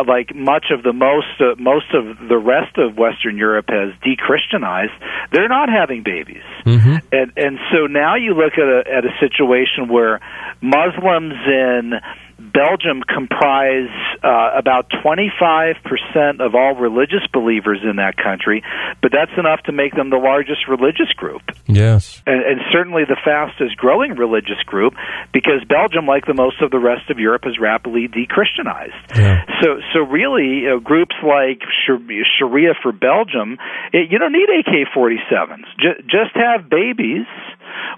like 0.06 0.34
much 0.34 0.66
of 0.70 0.82
the 0.82 0.92
most 0.92 1.40
uh, 1.40 1.54
most 1.58 1.92
of 1.94 2.28
the 2.28 2.38
rest 2.38 2.78
of 2.78 2.96
Western 2.96 3.36
Europe 3.36 3.66
has 3.68 3.92
de-Christianized, 4.02 4.92
they're 5.32 5.48
not 5.48 5.68
having 5.68 6.02
babies, 6.02 6.44
mm-hmm. 6.64 6.96
and 7.12 7.32
and 7.36 7.58
so 7.72 7.86
now 7.86 8.16
you 8.16 8.34
look 8.34 8.54
at 8.54 8.68
a 8.68 8.84
at 8.90 9.04
a 9.04 9.14
situation 9.20 9.88
where 9.88 10.20
Muslims 10.60 11.34
in 11.46 11.92
Belgium 12.38 13.00
comprise 13.02 13.88
uh, 14.22 14.50
about 14.56 14.90
25% 14.90 16.44
of 16.44 16.54
all 16.54 16.74
religious 16.74 17.24
believers 17.32 17.80
in 17.82 17.96
that 17.96 18.16
country, 18.16 18.62
but 19.00 19.10
that's 19.10 19.32
enough 19.38 19.62
to 19.64 19.72
make 19.72 19.94
them 19.94 20.10
the 20.10 20.20
largest 20.20 20.68
religious 20.68 21.08
group. 21.16 21.40
Yes. 21.66 22.22
And, 22.26 22.44
and 22.44 22.60
certainly 22.72 23.04
the 23.08 23.16
fastest 23.24 23.76
growing 23.76 24.16
religious 24.16 24.60
group 24.66 24.94
because 25.32 25.64
Belgium, 25.68 26.04
like 26.04 26.26
the 26.26 26.34
most 26.34 26.60
of 26.60 26.70
the 26.70 26.78
rest 26.78 27.08
of 27.08 27.18
Europe, 27.18 27.42
is 27.46 27.58
rapidly 27.58 28.06
de-Christianized. 28.06 29.16
Yeah. 29.16 29.40
So, 29.62 29.80
so 29.94 30.00
really, 30.00 30.64
you 30.64 30.68
know, 30.68 30.80
groups 30.80 31.16
like 31.24 31.60
Sharia 31.86 32.74
for 32.82 32.92
Belgium, 32.92 33.56
it, 33.92 34.10
you 34.10 34.18
don't 34.18 34.32
need 34.32 34.48
AK-47s. 34.60 35.64
J- 35.80 36.02
just 36.04 36.36
have 36.36 36.68
babies, 36.68 37.24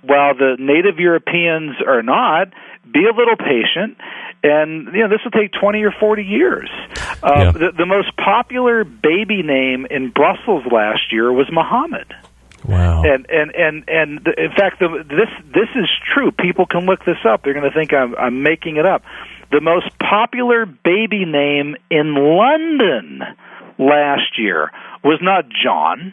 while 0.03 0.35
the 0.35 0.57
native 0.59 0.99
Europeans 0.99 1.77
are 1.87 2.03
not. 2.03 2.49
Be 2.91 3.05
a 3.05 3.15
little 3.15 3.37
patient 3.37 3.99
and 4.43 4.87
you 4.95 5.01
know 5.01 5.09
this 5.09 5.21
will 5.25 5.31
take 5.31 5.53
20 5.53 5.83
or 5.83 5.93
40 5.99 6.23
years. 6.23 6.71
Uh, 7.23 7.33
yeah. 7.37 7.51
the, 7.53 7.73
the 7.77 7.87
most 7.87 8.17
popular 8.17 8.85
baby 8.85 9.43
name 9.43 9.87
in 9.91 10.11
Brussels 10.11 10.65
last 10.71 11.13
year 11.13 11.33
was 11.33 11.47
Mohammed. 11.51 12.15
Wow. 12.65 13.03
And 13.03 13.27
and 13.31 13.55
and 13.55 13.85
and 13.89 14.25
the, 14.25 14.45
in 14.45 14.51
fact, 14.51 14.81
the, 14.81 15.05
this 15.09 15.53
this 15.53 15.69
is 15.75 15.89
true. 16.15 16.31
People 16.33 16.67
can 16.67 16.87
look 16.87 17.05
this 17.05 17.19
up. 17.25 17.43
They're 17.43 17.55
going 17.55 17.69
to 17.69 17.75
think 17.75 17.93
I'm 17.93 18.15
I'm 18.17 18.43
making 18.43 18.77
it 18.77 18.87
up. 18.87 19.03
The 19.51 19.61
most 19.61 19.99
popular 19.99 20.67
baby 20.67 21.25
name 21.25 21.77
in 21.91 22.15
London 22.15 23.23
last 23.79 24.39
year 24.39 24.71
was 25.03 25.19
not 25.23 25.47
John 25.49 26.13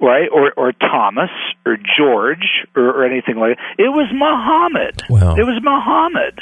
right? 0.00 0.28
Or 0.32 0.52
or 0.56 0.72
Thomas 0.72 1.30
or 1.64 1.76
George 1.76 2.66
or, 2.74 3.02
or 3.02 3.04
anything 3.04 3.36
like 3.36 3.56
that. 3.56 3.62
It 3.78 3.88
was 3.88 4.08
Muhammad. 4.12 5.02
Wow. 5.08 5.36
It 5.36 5.44
was 5.44 5.60
Muhammad. 5.62 6.40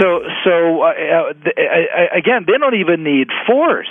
So 0.00 0.22
so 0.44 0.82
uh, 0.82 0.92
uh, 0.92 1.32
uh, 1.32 2.16
again, 2.16 2.44
they 2.46 2.58
don't 2.58 2.76
even 2.76 3.02
need 3.04 3.28
force. 3.46 3.90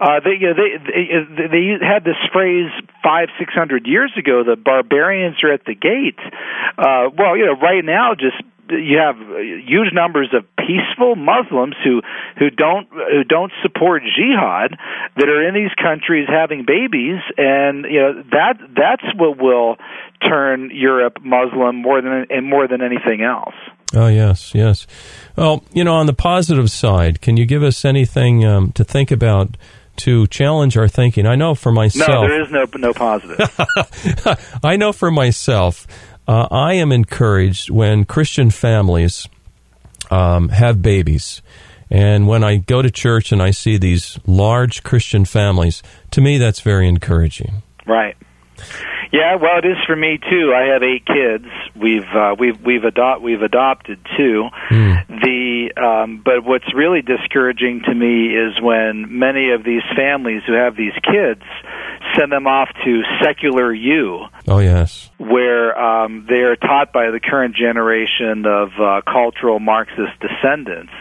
Uh, 0.00 0.20
they, 0.24 0.32
you 0.40 0.48
know, 0.48 0.54
they 0.54 0.76
they 0.80 1.48
they 1.48 1.84
had 1.84 2.04
this 2.04 2.18
phrase 2.32 2.70
five 3.02 3.28
six 3.38 3.52
hundred 3.54 3.86
years 3.86 4.12
ago. 4.16 4.42
The 4.42 4.56
barbarians 4.56 5.36
are 5.44 5.52
at 5.52 5.64
the 5.64 5.74
gate. 5.74 6.18
Uh, 6.78 7.10
well, 7.16 7.36
you 7.36 7.46
know, 7.46 7.56
right 7.60 7.84
now, 7.84 8.14
just 8.14 8.36
you 8.70 8.98
have 8.98 9.16
huge 9.16 9.92
numbers 9.92 10.28
of 10.32 10.44
peaceful 10.56 11.16
Muslims 11.16 11.74
who 11.84 12.00
who 12.38 12.50
don't 12.50 12.88
who 12.90 13.24
don't 13.24 13.52
support 13.62 14.02
jihad 14.02 14.76
that 15.16 15.28
are 15.28 15.46
in 15.46 15.54
these 15.54 15.72
countries 15.80 16.26
having 16.28 16.64
babies, 16.66 17.20
and 17.36 17.84
you 17.84 18.00
know 18.00 18.22
that 18.30 18.54
that's 18.76 19.04
what 19.16 19.38
will 19.38 19.76
turn 20.26 20.70
Europe 20.72 21.18
Muslim 21.22 21.76
more 21.76 22.00
than 22.00 22.26
and 22.30 22.48
more 22.48 22.66
than 22.66 22.80
anything 22.80 23.22
else. 23.22 23.54
Oh 23.94 24.08
yes, 24.08 24.54
yes. 24.54 24.86
Well, 25.36 25.64
you 25.72 25.84
know, 25.84 25.94
on 25.94 26.06
the 26.06 26.14
positive 26.14 26.70
side, 26.70 27.20
can 27.20 27.36
you 27.36 27.46
give 27.46 27.62
us 27.62 27.84
anything 27.84 28.44
um, 28.44 28.72
to 28.72 28.84
think 28.84 29.10
about? 29.10 29.56
to 29.96 30.26
challenge 30.26 30.76
our 30.76 30.88
thinking. 30.88 31.24
I 31.24 31.36
know 31.36 31.54
for 31.54 31.70
myself. 31.70 32.08
No, 32.08 32.20
there 32.22 32.42
is 32.42 32.50
no 32.50 32.66
no 32.74 32.92
positive. 32.92 33.38
I 34.64 34.76
know 34.76 34.92
for 34.92 35.10
myself. 35.10 35.86
Uh, 36.26 36.48
I 36.50 36.74
am 36.74 36.92
encouraged 36.92 37.70
when 37.70 38.04
Christian 38.04 38.50
families 38.50 39.28
um, 40.10 40.48
have 40.48 40.80
babies. 40.80 41.42
And 41.90 42.26
when 42.26 42.42
I 42.42 42.56
go 42.56 42.82
to 42.82 42.90
church 42.90 43.30
and 43.30 43.42
I 43.42 43.50
see 43.50 43.76
these 43.76 44.18
large 44.26 44.82
Christian 44.82 45.24
families, 45.24 45.82
to 46.12 46.20
me 46.20 46.38
that's 46.38 46.60
very 46.60 46.88
encouraging. 46.88 47.62
Right. 47.86 48.16
Yeah, 49.14 49.36
well, 49.36 49.58
it 49.58 49.64
is 49.64 49.76
for 49.86 49.94
me 49.94 50.18
too. 50.18 50.52
I 50.52 50.72
have 50.72 50.82
eight 50.82 51.06
kids. 51.06 51.46
We've 51.76 52.02
uh, 52.02 52.34
we've 52.36 52.60
we've 52.60 52.82
adopt 52.82 53.22
we've 53.22 53.42
adopted 53.42 54.00
two. 54.16 54.48
Mm. 54.70 55.06
The 55.22 55.80
um, 55.80 56.20
but 56.24 56.42
what's 56.44 56.74
really 56.74 57.00
discouraging 57.00 57.82
to 57.84 57.94
me 57.94 58.34
is 58.34 58.60
when 58.60 59.16
many 59.16 59.52
of 59.52 59.62
these 59.62 59.82
families 59.94 60.42
who 60.48 60.54
have 60.54 60.74
these 60.74 60.94
kids 61.04 61.42
send 62.18 62.32
them 62.32 62.48
off 62.48 62.70
to 62.84 63.02
secular 63.22 63.72
U. 63.72 64.26
Oh 64.48 64.58
yes, 64.58 65.12
where 65.18 65.78
um, 65.78 66.26
they 66.28 66.42
are 66.42 66.56
taught 66.56 66.92
by 66.92 67.12
the 67.12 67.20
current 67.20 67.54
generation 67.54 68.44
of 68.46 68.70
uh, 68.80 69.00
cultural 69.06 69.60
Marxist 69.60 70.18
descendants 70.18 70.92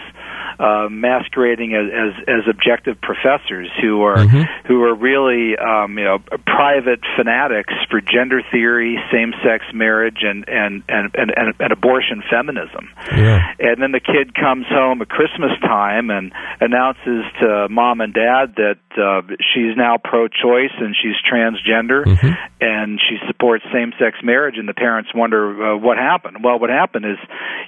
uh, 0.60 0.88
masquerading 0.90 1.74
as, 1.74 1.88
as, 1.92 2.24
as 2.28 2.44
objective 2.50 3.00
professors 3.02 3.70
who 3.82 4.02
are 4.02 4.18
mm-hmm. 4.18 4.68
who 4.68 4.84
are 4.84 4.96
really 4.96 5.58
um, 5.58 5.98
you 5.98 6.04
know 6.04 6.20
private 6.46 7.00
fanatics 7.18 7.74
for 7.90 8.02
gender 8.02 8.42
theory, 8.52 9.00
same 9.12 9.34
sex 9.44 9.66
marriage, 9.74 10.20
and 10.22 10.46
and, 10.48 10.84
and, 10.88 11.12
and, 11.16 11.32
and, 11.36 11.54
and 11.60 11.72
abortion 11.72 12.24
feminism. 12.30 12.90
Yeah. 13.12 13.54
And 13.60 13.82
then 13.82 13.92
the 13.92 14.00
kid 14.00 14.36
comes 14.36 14.66
home 14.68 15.02
at 15.02 15.10
Christmas 15.10 15.52
time 15.62 16.10
and 16.10 16.32
announces 16.60 17.26
to 17.42 17.68
mom 17.70 18.02
and 18.02 18.14
dad 18.14 18.56
that 18.58 18.80
uh, 18.98 19.22
she's 19.54 19.76
now 19.76 19.98
pro-choice 19.98 20.74
and 20.80 20.96
she's 20.96 21.16
transgender 21.30 22.06
mm-hmm. 22.06 22.34
and 22.62 23.00
she 23.00 23.18
supports 23.28 23.64
same-sex 23.74 24.18
marriage. 24.24 24.56
And 24.58 24.68
the 24.68 24.74
parents 24.74 25.10
wonder 25.14 25.74
uh, 25.74 25.78
what 25.78 25.98
happened. 25.98 26.44
Well, 26.44 26.60
what 26.60 26.70
happened 26.70 27.06
is 27.06 27.18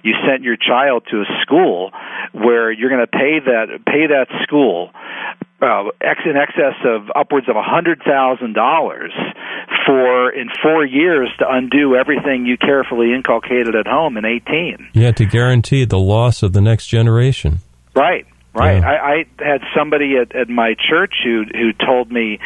you 0.03 0.13
sent 0.27 0.43
your 0.43 0.57
child 0.57 1.07
to 1.11 1.21
a 1.21 1.25
school 1.41 1.91
where 2.31 2.71
you're 2.77 2.89
going 2.89 3.05
to 3.05 3.11
pay 3.11 3.39
that 3.39 3.85
pay 3.85 4.07
that 4.07 4.27
school 4.43 4.91
uh, 5.61 5.89
ex 6.01 6.21
in 6.25 6.35
excess 6.35 6.75
of 6.85 7.09
upwards 7.15 7.47
of 7.49 7.55
a 7.55 7.63
hundred 7.63 8.01
thousand 8.05 8.53
dollars 8.53 9.13
for 9.85 10.31
in 10.31 10.49
four 10.61 10.85
years 10.85 11.29
to 11.39 11.45
undo 11.47 11.95
everything 11.95 12.45
you 12.45 12.57
carefully 12.57 13.13
inculcated 13.13 13.75
at 13.75 13.87
home 13.87 14.17
in 14.17 14.25
eighteen. 14.25 14.87
Yeah, 14.93 15.11
to 15.13 15.25
guarantee 15.25 15.85
the 15.85 15.99
loss 15.99 16.43
of 16.43 16.53
the 16.53 16.61
next 16.61 16.87
generation. 16.87 17.59
Right. 17.95 18.25
Right. 18.55 18.79
Yeah. 18.79 18.89
I, 18.89 19.13
I 19.13 19.25
had 19.37 19.61
somebody 19.75 20.15
at, 20.17 20.33
at 20.33 20.49
my 20.49 20.75
church 20.75 21.13
who 21.23 21.43
who 21.43 21.73
told 21.73 22.11
me 22.11 22.39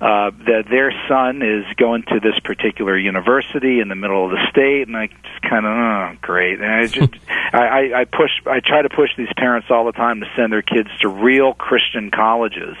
uh, 0.00 0.30
that 0.46 0.64
their 0.68 0.92
son 1.08 1.42
is 1.42 1.64
going 1.76 2.02
to 2.08 2.18
this 2.18 2.38
particular 2.40 2.98
university 2.98 3.78
in 3.78 3.86
the 3.86 3.94
middle 3.94 4.24
of 4.24 4.32
the 4.32 4.44
state, 4.50 4.88
and 4.88 4.96
I 4.96 5.06
just 5.06 5.42
kind 5.48 5.64
of, 5.64 5.70
oh, 5.70 6.18
great. 6.20 6.60
And 6.60 6.68
I 6.68 6.86
just, 6.86 7.14
I, 7.28 7.92
I 7.94 8.04
push, 8.04 8.30
I 8.46 8.58
try 8.58 8.82
to 8.82 8.88
push 8.88 9.10
these 9.16 9.32
parents 9.36 9.68
all 9.70 9.84
the 9.84 9.92
time 9.92 10.18
to 10.20 10.26
send 10.34 10.52
their 10.52 10.62
kids 10.62 10.88
to 11.02 11.08
real 11.08 11.54
Christian 11.54 12.10
colleges 12.10 12.76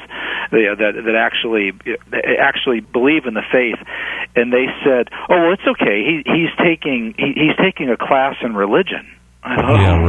that 0.50 0.76
that, 0.78 1.04
that 1.04 1.14
actually 1.14 1.72
actually 2.40 2.80
believe 2.80 3.26
in 3.26 3.34
the 3.34 3.46
faith. 3.52 3.78
And 4.34 4.52
they 4.52 4.66
said, 4.82 5.08
oh, 5.28 5.38
well, 5.38 5.52
it's 5.52 5.66
okay. 5.78 6.02
He, 6.02 6.22
he's 6.26 6.50
taking 6.58 7.14
he, 7.16 7.32
he's 7.36 7.56
taking 7.62 7.90
a 7.90 7.96
class 7.96 8.34
in 8.42 8.54
religion. 8.54 9.06
I 9.44 9.56
thought, 9.56 9.80
yeah, 9.80 10.00
oh, 10.00 10.06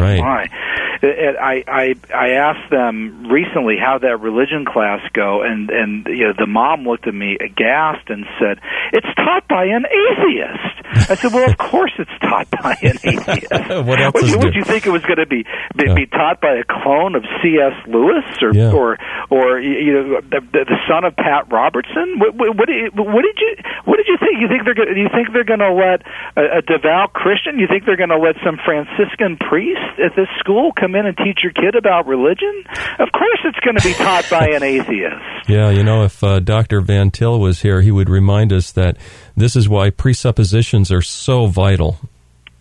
My. 1.03 1.33
I, 1.39 1.63
I 1.67 1.95
I 2.13 2.29
asked 2.31 2.71
them 2.71 3.27
recently 3.29 3.75
how 3.77 3.99
that 3.99 4.21
religion 4.21 4.65
class 4.65 5.01
go, 5.13 5.41
and 5.41 5.69
and 5.69 6.07
you 6.07 6.27
know, 6.27 6.33
the 6.37 6.47
mom 6.47 6.87
looked 6.87 7.07
at 7.07 7.13
me 7.13 7.37
aghast 7.39 8.09
and 8.09 8.25
said, 8.39 8.59
"It's 8.93 9.07
taught 9.15 9.47
by 9.47 9.65
an 9.65 9.85
atheist." 9.85 11.09
I 11.09 11.15
said, 11.15 11.33
"Well, 11.33 11.49
of 11.49 11.57
course 11.71 11.91
it's 11.97 12.11
taught 12.21 12.49
by 12.51 12.77
an 12.81 12.97
atheist. 13.03 13.51
what 13.85 13.99
else 13.99 14.13
would, 14.15 14.29
you, 14.29 14.39
would 14.39 14.55
you 14.55 14.63
think 14.63 14.85
it 14.85 14.91
was 14.91 15.03
going 15.03 15.19
to 15.19 15.25
be 15.25 15.43
be, 15.75 15.85
yeah. 15.87 15.95
be, 15.95 16.05
taught 16.05 16.39
by 16.39 16.55
a 16.55 16.63
clone 16.63 17.15
of 17.15 17.23
C.S. 17.41 17.73
Lewis 17.87 18.25
or 18.41 18.53
yeah. 18.53 18.71
or 18.71 18.97
or 19.29 19.59
you 19.59 19.93
know 19.93 20.21
the, 20.21 20.41
the 20.51 20.77
son 20.87 21.03
of 21.03 21.15
Pat 21.15 21.51
Robertson? 21.51 22.19
What, 22.19 22.35
what, 22.35 22.57
what, 22.57 22.67
did, 22.67 22.95
what 22.95 23.23
did 23.23 23.37
you 23.37 23.51
what 23.85 23.97
did 23.97 24.07
you 24.07 24.17
think? 24.17 24.39
You 24.39 24.47
think 24.47 24.63
they're 24.65 24.77
do 24.77 24.99
you 24.99 25.09
think 25.11 25.33
they're 25.33 25.47
going 25.47 25.63
to 25.63 25.73
let 25.73 26.05
a, 26.37 26.59
a 26.59 26.61
devout 26.61 27.13
Christian? 27.13 27.59
You 27.59 27.67
think 27.67 27.85
they're 27.85 27.99
going 27.99 28.13
to 28.13 28.21
let 28.21 28.35
some 28.45 28.57
Franciscan 28.63 29.37
priest 29.37 29.99
at 29.99 30.15
this 30.15 30.29
school 30.39 30.71
come 30.71 30.92
in 30.95 31.05
and 31.05 31.17
teach 31.17 31.39
your 31.43 31.51
kid 31.51 31.75
about 31.75 32.07
religion? 32.07 32.63
Of 32.99 33.11
course, 33.11 33.39
it's 33.45 33.59
going 33.59 33.77
to 33.77 33.83
be 33.83 33.93
taught 33.93 34.29
by 34.29 34.47
an 34.49 34.63
atheist. 34.63 35.49
Yeah, 35.49 35.69
you 35.69 35.83
know, 35.83 36.03
if 36.03 36.23
uh, 36.23 36.39
Dr. 36.39 36.81
Van 36.81 37.11
Til 37.11 37.39
was 37.39 37.61
here, 37.61 37.81
he 37.81 37.91
would 37.91 38.09
remind 38.09 38.53
us 38.53 38.71
that 38.71 38.97
this 39.35 39.55
is 39.55 39.67
why 39.67 39.89
presuppositions 39.89 40.91
are 40.91 41.01
so 41.01 41.47
vital. 41.47 41.99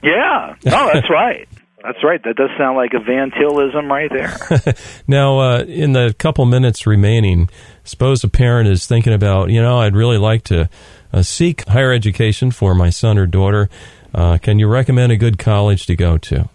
Yeah, 0.03 0.57
no, 0.65 0.91
that's 0.93 1.11
right. 1.11 1.49
That's 1.83 1.99
right. 2.05 2.23
That 2.23 2.37
does 2.37 2.51
sound 2.57 2.77
like 2.77 2.93
a 2.95 3.01
Van 3.01 3.33
Tilism 3.33 3.89
right 3.91 4.11
there. 4.11 4.75
now, 5.09 5.41
uh, 5.41 5.59
in 5.65 5.93
the 5.93 6.15
couple 6.17 6.45
minutes 6.47 6.87
remaining, 6.87 7.51
suppose 7.83 8.23
a 8.23 8.29
parent 8.29 8.69
is 8.69 8.87
thinking 8.87 9.13
about, 9.13 9.51
you 9.51 9.61
know, 9.61 9.81
I'd 9.81 9.97
really 9.97 10.19
like 10.19 10.45
to 10.45 10.71
uh, 11.13 11.23
seek 11.23 11.67
higher 11.67 11.93
education 11.93 12.53
for 12.53 12.75
my 12.75 12.91
son 12.91 13.19
or 13.19 13.27
daughter. 13.27 13.69
Uh, 14.15 14.39
can 14.39 14.61
you 14.61 14.69
recommend 14.69 15.11
a 15.11 15.17
good 15.17 15.39
college 15.39 15.87
to 15.87 15.97
go 15.97 16.19
to? 16.19 16.49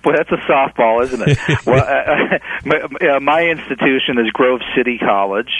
Boy, 0.02 0.12
that's 0.16 0.30
a 0.30 0.40
softball, 0.50 1.04
isn't 1.04 1.22
it? 1.22 1.38
well, 1.66 1.84
uh, 1.84 2.38
my, 2.64 2.80
uh, 2.80 3.20
my 3.20 3.42
institution 3.42 4.18
is 4.18 4.30
Grove 4.32 4.60
City 4.74 4.98
College. 4.98 5.50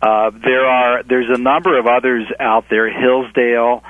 Uh, 0.00 0.30
there 0.30 0.64
are 0.64 1.02
there's 1.02 1.28
a 1.28 1.38
number 1.38 1.78
of 1.78 1.86
others 1.86 2.26
out 2.38 2.66
there. 2.70 2.88
Hillsdale. 2.88 3.82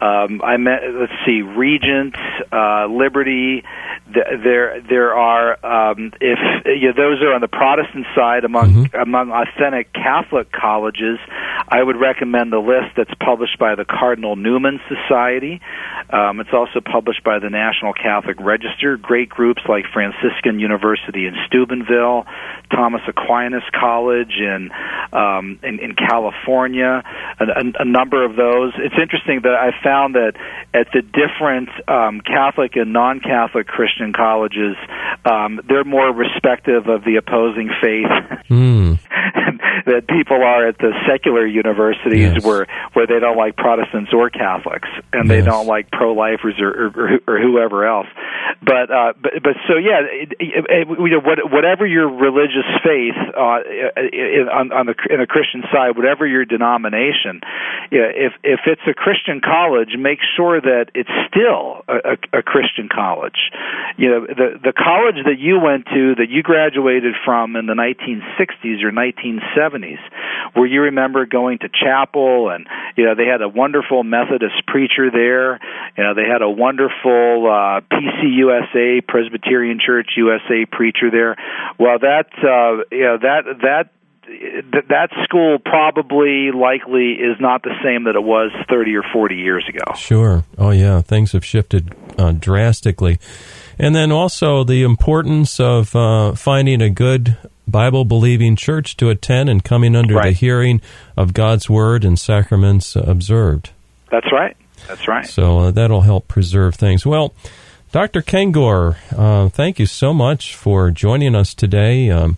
Um, 0.00 0.42
I 0.42 0.56
met. 0.56 0.82
Let's 0.92 1.12
see, 1.24 1.42
Regent, 1.42 2.16
uh, 2.52 2.86
Liberty 2.86 3.64
there 4.08 4.80
there 4.88 5.14
are 5.14 5.52
um, 5.66 6.12
if 6.20 6.38
you 6.64 6.88
know, 6.88 6.94
those 6.96 7.22
are 7.22 7.34
on 7.34 7.40
the 7.40 7.48
Protestant 7.48 8.06
side 8.14 8.44
among 8.44 8.86
mm-hmm. 8.86 8.96
among 8.96 9.32
authentic 9.32 9.92
Catholic 9.92 10.52
colleges, 10.52 11.18
I 11.68 11.82
would 11.82 11.96
recommend 11.96 12.52
the 12.52 12.58
list 12.58 12.94
that's 12.96 13.14
published 13.18 13.58
by 13.58 13.74
the 13.74 13.84
Cardinal 13.84 14.36
Newman 14.36 14.80
Society. 14.88 15.60
Um, 16.10 16.38
it's 16.38 16.52
also 16.52 16.80
published 16.80 17.24
by 17.24 17.40
the 17.40 17.50
National 17.50 17.92
Catholic 17.92 18.36
Register. 18.38 18.96
Great 18.96 19.28
groups 19.28 19.62
like 19.68 19.86
Franciscan 19.92 20.60
University 20.60 21.26
in 21.26 21.34
Steubenville, 21.48 22.26
Thomas 22.70 23.02
Aquinas 23.08 23.64
College 23.74 24.38
in 24.38 24.70
um, 25.12 25.58
in, 25.64 25.80
in 25.80 25.96
California, 25.96 27.02
a, 27.40 27.44
a, 27.44 27.82
a 27.82 27.84
number 27.84 28.24
of 28.24 28.36
those. 28.36 28.72
It's 28.78 28.94
interesting 29.00 29.40
that 29.42 29.54
I 29.54 29.74
found 29.86 30.16
that 30.16 30.32
at 30.74 30.88
the 30.92 31.02
different 31.02 31.68
um, 31.86 32.20
Catholic 32.20 32.74
and 32.74 32.92
non-Catholic 32.92 33.68
Christian 33.68 34.12
colleges, 34.12 34.74
um, 35.24 35.60
they're 35.68 35.84
more 35.84 36.12
respective 36.12 36.88
of 36.88 37.04
the 37.04 37.16
opposing 37.16 37.70
faith 37.80 38.10
mm. 38.50 38.98
that 39.86 40.08
people 40.08 40.42
are 40.42 40.66
at 40.68 40.78
the 40.78 40.92
secular 41.08 41.46
universities 41.46 42.34
yes. 42.34 42.44
where 42.44 42.66
where 42.92 43.06
they 43.06 43.20
don't 43.20 43.36
like 43.36 43.56
Protestants 43.56 44.12
or 44.12 44.30
Catholics, 44.30 44.88
and 45.12 45.28
yes. 45.28 45.28
they 45.28 45.42
don't 45.42 45.66
like 45.66 45.90
pro-lifers 45.90 46.58
or, 46.58 46.90
or, 46.90 47.20
or 47.26 47.40
whoever 47.40 47.86
else. 47.86 48.08
But 48.62 48.90
uh, 48.90 49.12
but 49.20 49.32
but 49.42 49.56
so 49.68 49.76
yeah, 49.76 50.02
it, 50.02 50.32
it, 50.40 50.88
it, 50.90 51.50
whatever 51.50 51.86
your 51.86 52.08
religious 52.08 52.66
faith 52.82 53.14
uh, 53.36 53.60
in, 54.12 54.48
on, 54.50 54.72
on 54.72 54.86
the 54.86 54.94
in 55.10 55.20
a 55.20 55.26
Christian 55.26 55.62
side, 55.72 55.96
whatever 55.96 56.26
your 56.26 56.44
denomination, 56.44 57.40
yeah, 57.90 58.10
if 58.10 58.32
if 58.42 58.60
it's 58.66 58.82
a 58.88 58.94
Christian 58.94 59.40
college, 59.40 59.90
make 59.98 60.18
sure 60.36 60.60
that 60.60 60.90
it's 60.94 61.10
still 61.28 61.84
a, 61.86 62.16
a, 62.16 62.38
a 62.40 62.42
Christian 62.42 62.88
college. 62.88 63.52
You 63.96 64.08
know, 64.10 64.20
the 64.26 64.58
the 64.62 64.72
college 64.72 65.22
that 65.24 65.38
you 65.38 65.60
went 65.60 65.86
to, 65.86 66.14
that 66.16 66.30
you 66.30 66.42
graduated 66.42 67.14
from 67.24 67.56
in 67.56 67.66
the 67.66 67.74
1960s 67.74 68.82
or 68.82 68.90
1970s, 68.90 69.75
where 70.54 70.66
you 70.66 70.82
remember 70.82 71.26
going 71.26 71.58
to 71.58 71.68
chapel, 71.68 72.50
and 72.50 72.66
you 72.96 73.04
know 73.04 73.14
they 73.14 73.26
had 73.26 73.42
a 73.42 73.48
wonderful 73.48 74.04
Methodist 74.04 74.66
preacher 74.66 75.10
there. 75.10 75.60
You 75.96 76.04
know, 76.04 76.14
they 76.14 76.24
had 76.30 76.42
a 76.42 76.50
wonderful 76.50 77.46
uh, 77.46 77.80
PCUSA 77.92 79.06
Presbyterian 79.06 79.78
Church 79.84 80.10
USA 80.16 80.66
preacher 80.70 81.10
there. 81.10 81.36
Well, 81.78 81.98
that 81.98 82.28
uh, 82.38 82.84
you 82.90 83.04
know 83.04 83.18
that 83.18 83.42
that 83.62 83.90
that 84.88 85.08
school 85.24 85.58
probably 85.58 86.50
likely 86.50 87.12
is 87.12 87.36
not 87.40 87.62
the 87.62 87.74
same 87.82 88.04
that 88.04 88.16
it 88.16 88.22
was 88.22 88.50
30 88.68 88.96
or 88.96 89.04
40 89.12 89.36
years 89.36 89.64
ago. 89.68 89.94
Sure. 89.96 90.44
Oh 90.58 90.70
yeah, 90.70 91.00
things 91.00 91.32
have 91.32 91.44
shifted 91.44 91.94
uh, 92.18 92.32
drastically. 92.32 93.18
And 93.78 93.94
then 93.94 94.10
also 94.10 94.64
the 94.64 94.82
importance 94.82 95.60
of 95.60 95.94
uh, 95.94 96.32
finding 96.34 96.80
a 96.80 96.90
good 96.90 97.36
Bible 97.68 98.04
believing 98.04 98.56
church 98.56 98.96
to 98.98 99.10
attend 99.10 99.48
and 99.48 99.62
coming 99.62 99.94
under 99.96 100.14
Right. 100.14 100.26
the 100.26 100.32
hearing 100.32 100.80
of 101.16 101.34
God's 101.34 101.68
word 101.68 102.04
and 102.04 102.18
sacraments 102.18 102.96
observed. 102.96 103.70
That's 104.10 104.30
right. 104.32 104.56
That's 104.88 105.08
right. 105.08 105.26
So 105.26 105.58
uh, 105.58 105.70
that'll 105.72 106.02
help 106.02 106.28
preserve 106.28 106.74
things. 106.76 107.04
Well, 107.04 107.34
Dr. 107.92 108.22
Kengor, 108.22 108.96
uh, 109.16 109.48
thank 109.48 109.78
you 109.78 109.86
so 109.86 110.12
much 110.14 110.54
for 110.54 110.90
joining 110.90 111.34
us 111.34 111.54
today. 111.54 112.10
Um, 112.10 112.36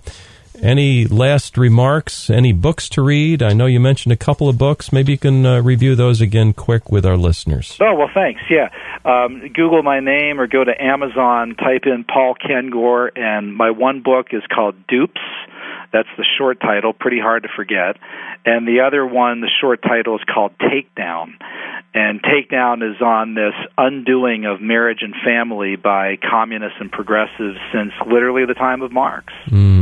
any 0.63 1.07
last 1.07 1.57
remarks? 1.59 2.31
Any 2.31 2.53
books 2.53 2.89
to 2.91 3.03
read? 3.03 3.43
I 3.43 3.53
know 3.53 3.67
you 3.67 3.81
mentioned 3.81 4.13
a 4.13 4.17
couple 4.17 4.49
of 4.49 4.59
books. 4.59 4.93
Maybe 4.93 5.13
you 5.13 5.19
can 5.19 5.45
uh, 5.45 5.61
review 5.61 5.95
those 5.95 6.21
again 6.21 6.53
quick 6.53 6.91
with 6.91 7.07
our 7.07 7.17
listeners. 7.17 7.77
Oh 7.81 7.95
well, 7.95 8.11
thanks. 8.13 8.41
Yeah, 8.51 8.71
um, 9.05 9.41
Google 9.55 9.83
my 9.83 10.01
name 10.01 10.41
or 10.41 10.47
go 10.47 10.65
to 10.65 10.73
Amazon, 10.83 11.55
type 11.57 11.83
in 11.87 12.05
Paul 12.05 12.35
Kengor, 12.35 13.11
and 13.17 13.55
my 13.55 13.71
one 13.71 14.03
book 14.03 14.29
is 14.33 14.43
called 14.53 14.75
Dupes. 14.87 15.21
That's 15.93 16.09
the 16.19 16.25
short 16.37 16.61
title, 16.61 16.93
pretty 16.93 17.19
hard 17.19 17.45
to 17.45 17.49
forget. 17.55 17.97
And 18.45 18.69
the 18.69 18.81
other 18.87 19.07
one, 19.07 19.41
the 19.41 19.51
short 19.61 19.83
title, 19.83 20.17
is 20.17 20.23
called 20.33 20.53
Takedown. 20.59 21.33
And 21.95 22.23
Takedown 22.23 22.89
is 22.89 23.01
on 23.01 23.35
this 23.35 23.55
undoing 23.79 24.45
of 24.45 24.61
marriage 24.61 24.99
and 25.01 25.15
family 25.25 25.77
by 25.77 26.17
communists 26.17 26.77
and 26.81 26.93
progressives 26.93 27.59
since 27.73 27.93
literally 28.07 28.45
the 28.45 28.55
time 28.55 28.83
of 28.83 28.93
Marx. 28.93 29.33
Mm. 29.47 29.78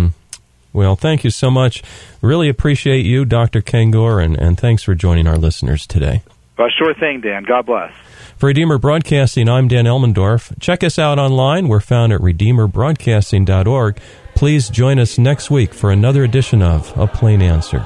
Well, 0.77 0.95
thank 0.95 1.25
you 1.25 1.31
so 1.31 1.51
much. 1.51 1.83
Really 2.21 2.51
appreciate 2.51 3.07
you, 3.07 3.25
Dr. 3.25 3.63
Kengor, 3.63 4.23
and, 4.23 4.37
and 4.37 4.61
thanks 4.61 4.83
for 4.83 4.95
joining 4.95 5.27
our 5.27 5.39
listeners 5.39 5.87
today. 5.87 6.23
Well, 6.59 6.69
sure 6.69 6.93
thing, 6.93 7.23
Dan. 7.23 7.45
God 7.45 7.65
bless. 7.65 7.95
For 8.37 8.49
Redeemer 8.49 8.77
Broadcasting, 8.77 9.49
I'm 9.49 9.69
Dan 9.69 9.87
Elmendorf. 9.87 10.61
Check 10.61 10.85
us 10.85 10.99
out 10.99 11.19
online. 11.19 11.69
We're 11.69 11.81
found 11.81 12.13
at 12.13 12.21
redeemerbroadcasting.org. 12.21 13.99
Please 14.35 14.69
join 14.69 14.99
us 14.99 15.17
next 15.17 15.51
week 15.51 15.73
for 15.73 15.91
another 15.91 16.23
edition 16.23 16.61
of 16.61 16.95
A 16.99 17.07
Plain 17.07 17.41
Answer. 17.41 17.83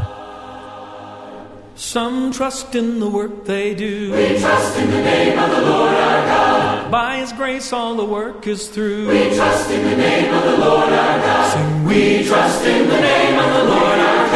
Some 1.80 2.30
trust 2.30 2.74
in 2.74 3.00
the 3.00 3.08
work 3.08 3.46
they 3.46 3.74
do. 3.74 4.12
We 4.12 4.38
trust 4.38 4.76
in 4.78 4.90
the 4.90 5.00
name 5.00 5.38
of 5.38 5.50
the 5.50 5.62
Lord 5.62 5.94
our 5.94 6.26
God. 6.26 6.90
By 6.90 7.16
His 7.16 7.32
grace, 7.32 7.72
all 7.72 7.96
the 7.96 8.04
work 8.04 8.46
is 8.46 8.68
through. 8.68 9.08
We 9.08 9.34
trust 9.34 9.70
in 9.70 9.82
the 9.88 9.96
name 9.96 10.34
of 10.34 10.44
the 10.44 10.58
Lord 10.58 10.92
our 10.92 11.18
God. 11.18 11.52
Sing 11.54 11.84
We 11.86 12.22
trust 12.24 12.66
in 12.66 12.86
the 12.86 13.00
name 13.00 13.38
of 13.38 13.50
the 13.54 13.64
Lord 13.64 13.98
our 13.98 14.26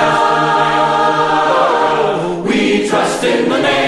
God. 1.05 1.29
We 2.49 2.89
trust 2.89 3.23
in 3.23 3.51
the 3.51 3.61
name 3.61 3.84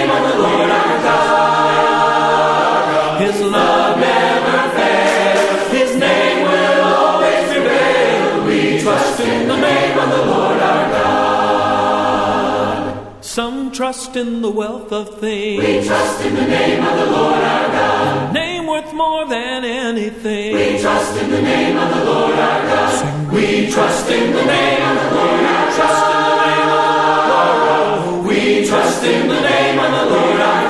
trust 13.76 14.16
in 14.16 14.40
the 14.40 14.48
wealth 14.50 14.90
of 14.90 15.20
things. 15.20 15.62
We 15.62 15.84
trust 15.86 16.24
in 16.24 16.34
the 16.34 16.46
name 16.46 16.82
of 16.82 16.98
the 16.98 17.06
Lord 17.10 17.34
our 17.34 17.68
God. 17.68 18.32
Name 18.32 18.66
worth 18.66 18.90
more 18.94 19.26
than 19.26 19.66
anything. 19.66 20.54
We 20.54 20.78
trust 20.80 21.20
in 21.22 21.30
the 21.30 21.42
name 21.42 21.76
of 21.76 21.90
the 21.94 22.04
Lord 22.06 22.32
our 22.32 22.62
God. 22.62 22.98
Sing 22.98 23.28
We 23.30 23.70
trust 23.70 24.10
in 24.10 24.32
the 24.32 24.44
name 24.46 24.82
of 24.82 24.96
the 25.02 25.10
Lord 25.14 25.44
our 25.44 25.70
God. 25.78 26.16
We 28.26 28.66
trust 28.66 29.04
in 29.04 29.28
the 29.28 29.40
name 29.40 29.78
of 29.78 29.90
the 29.92 30.04
Lord 30.14 30.40
our 30.40 30.62
God. 30.62 30.65